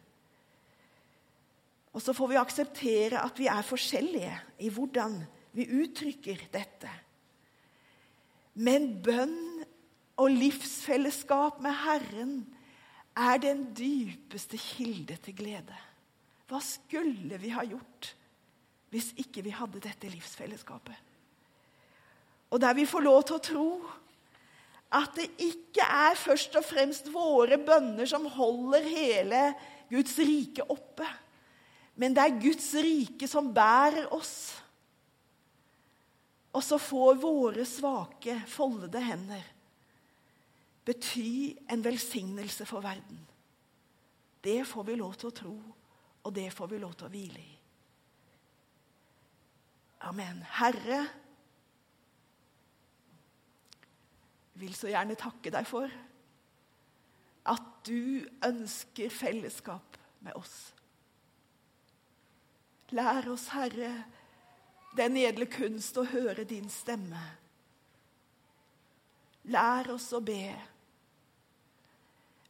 Og 1.97 2.05
så 2.05 2.13
får 2.15 2.31
vi 2.31 2.41
akseptere 2.41 3.23
at 3.25 3.41
vi 3.41 3.49
er 3.51 3.65
forskjellige 3.67 4.35
i 4.65 4.71
hvordan 4.73 5.17
vi 5.57 5.67
uttrykker 5.81 6.45
dette. 6.53 6.91
Men 8.59 8.91
bønn 9.03 9.65
og 10.19 10.35
livsfellesskap 10.35 11.63
med 11.65 11.77
Herren 11.85 12.37
er 13.19 13.41
den 13.43 13.65
dypeste 13.75 14.59
kilde 14.61 15.17
til 15.25 15.37
glede. 15.41 15.77
Hva 16.49 16.61
skulle 16.65 17.39
vi 17.41 17.53
ha 17.55 17.65
gjort 17.67 18.13
hvis 18.93 19.13
ikke 19.21 19.45
vi 19.45 19.53
hadde 19.55 19.83
dette 19.85 20.11
livsfellesskapet. 20.11 20.97
Og 22.49 22.61
der 22.61 22.77
vi 22.77 22.87
får 22.89 23.05
lov 23.05 23.23
til 23.29 23.37
å 23.37 23.45
tro 23.45 23.71
at 24.97 25.19
det 25.19 25.27
ikke 25.45 25.85
er 25.85 26.17
først 26.17 26.55
og 26.57 26.65
fremst 26.65 27.11
våre 27.13 27.59
bønner 27.61 28.09
som 28.09 28.25
holder 28.33 28.87
hele 28.89 29.43
Guds 29.91 30.17
rike 30.21 30.65
oppe, 30.73 31.05
men 31.99 32.15
det 32.17 32.25
er 32.25 32.41
Guds 32.41 32.71
rike 32.79 33.29
som 33.29 33.53
bærer 33.53 34.09
oss. 34.15 34.35
Og 36.57 36.65
så 36.65 36.79
får 36.81 37.21
våre 37.21 37.67
svake, 37.69 38.39
foldede 38.49 39.03
hender 39.05 39.47
bety 40.89 41.53
en 41.69 41.85
velsignelse 41.85 42.65
for 42.67 42.81
verden. 42.81 43.21
Det 44.45 44.67
får 44.67 44.87
vi 44.89 44.97
lov 44.97 45.15
til 45.21 45.29
å 45.29 45.37
tro, 45.37 45.55
og 46.25 46.35
det 46.35 46.49
får 46.55 46.71
vi 46.71 46.81
lov 46.81 46.95
til 46.97 47.09
å 47.09 47.13
hvile 47.13 47.43
i. 47.43 47.58
Amen. 50.07 50.45
Herre, 50.61 51.01
vil 54.59 54.75
så 54.75 54.91
gjerne 54.91 55.19
takke 55.19 55.53
deg 55.55 55.67
for 55.69 55.91
at 57.49 57.69
du 57.87 58.27
ønsker 58.45 59.13
fellesskap 59.13 59.97
med 60.25 60.37
oss. 60.39 60.57
Lær 62.97 63.29
oss, 63.33 63.49
Herre, 63.53 63.93
den 64.97 65.19
edle 65.21 65.47
kunst 65.51 65.99
å 66.01 66.07
høre 66.09 66.47
din 66.49 66.69
stemme. 66.73 67.21
Lær 69.53 69.91
oss 69.95 70.11
å 70.17 70.21
be. 70.25 70.53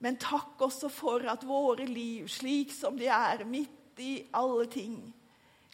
Men 0.02 0.18
takk 0.22 0.60
også 0.62 0.90
for 0.92 1.26
at 1.30 1.46
våre 1.46 1.86
liv, 1.86 2.28
slik 2.30 2.72
som 2.74 2.98
de 2.98 3.10
er, 3.10 3.44
midt 3.46 3.98
i 4.02 4.12
alle 4.38 4.68
ting, 4.70 5.00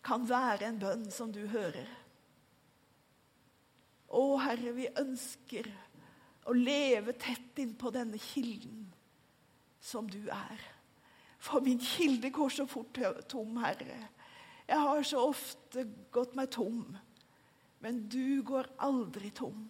kan 0.05 0.27
være 0.29 0.69
en 0.69 0.81
bønn 0.81 1.07
som 1.13 1.33
du 1.33 1.47
hører. 1.49 1.89
Å, 4.15 4.23
Herre, 4.45 4.75
vi 4.77 4.91
ønsker 5.01 5.71
å 6.45 6.55
leve 6.55 7.15
tett 7.19 7.59
innpå 7.63 7.91
denne 7.95 8.21
kilden 8.21 8.85
som 9.81 10.09
du 10.11 10.29
er. 10.29 10.61
For 11.41 11.65
min 11.65 11.81
kilde 11.83 12.31
går 12.33 12.53
så 12.53 12.67
fort 12.69 13.01
tom, 13.29 13.57
Herre. 13.65 13.99
Jeg 14.69 14.81
har 14.81 15.03
så 15.05 15.25
ofte 15.27 15.85
gått 16.13 16.37
meg 16.37 16.53
tom, 16.55 16.85
men 17.85 18.05
du 18.09 18.41
går 18.47 18.71
aldri 18.85 19.33
tom. 19.37 19.67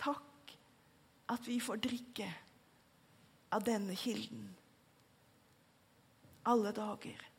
Takk 0.00 0.54
at 1.32 1.48
vi 1.48 1.58
får 1.60 1.82
drikke 1.84 2.28
av 3.52 3.64
denne 3.64 3.96
kilden. 3.96 4.50
alle 6.44 6.72
dager. 6.74 7.31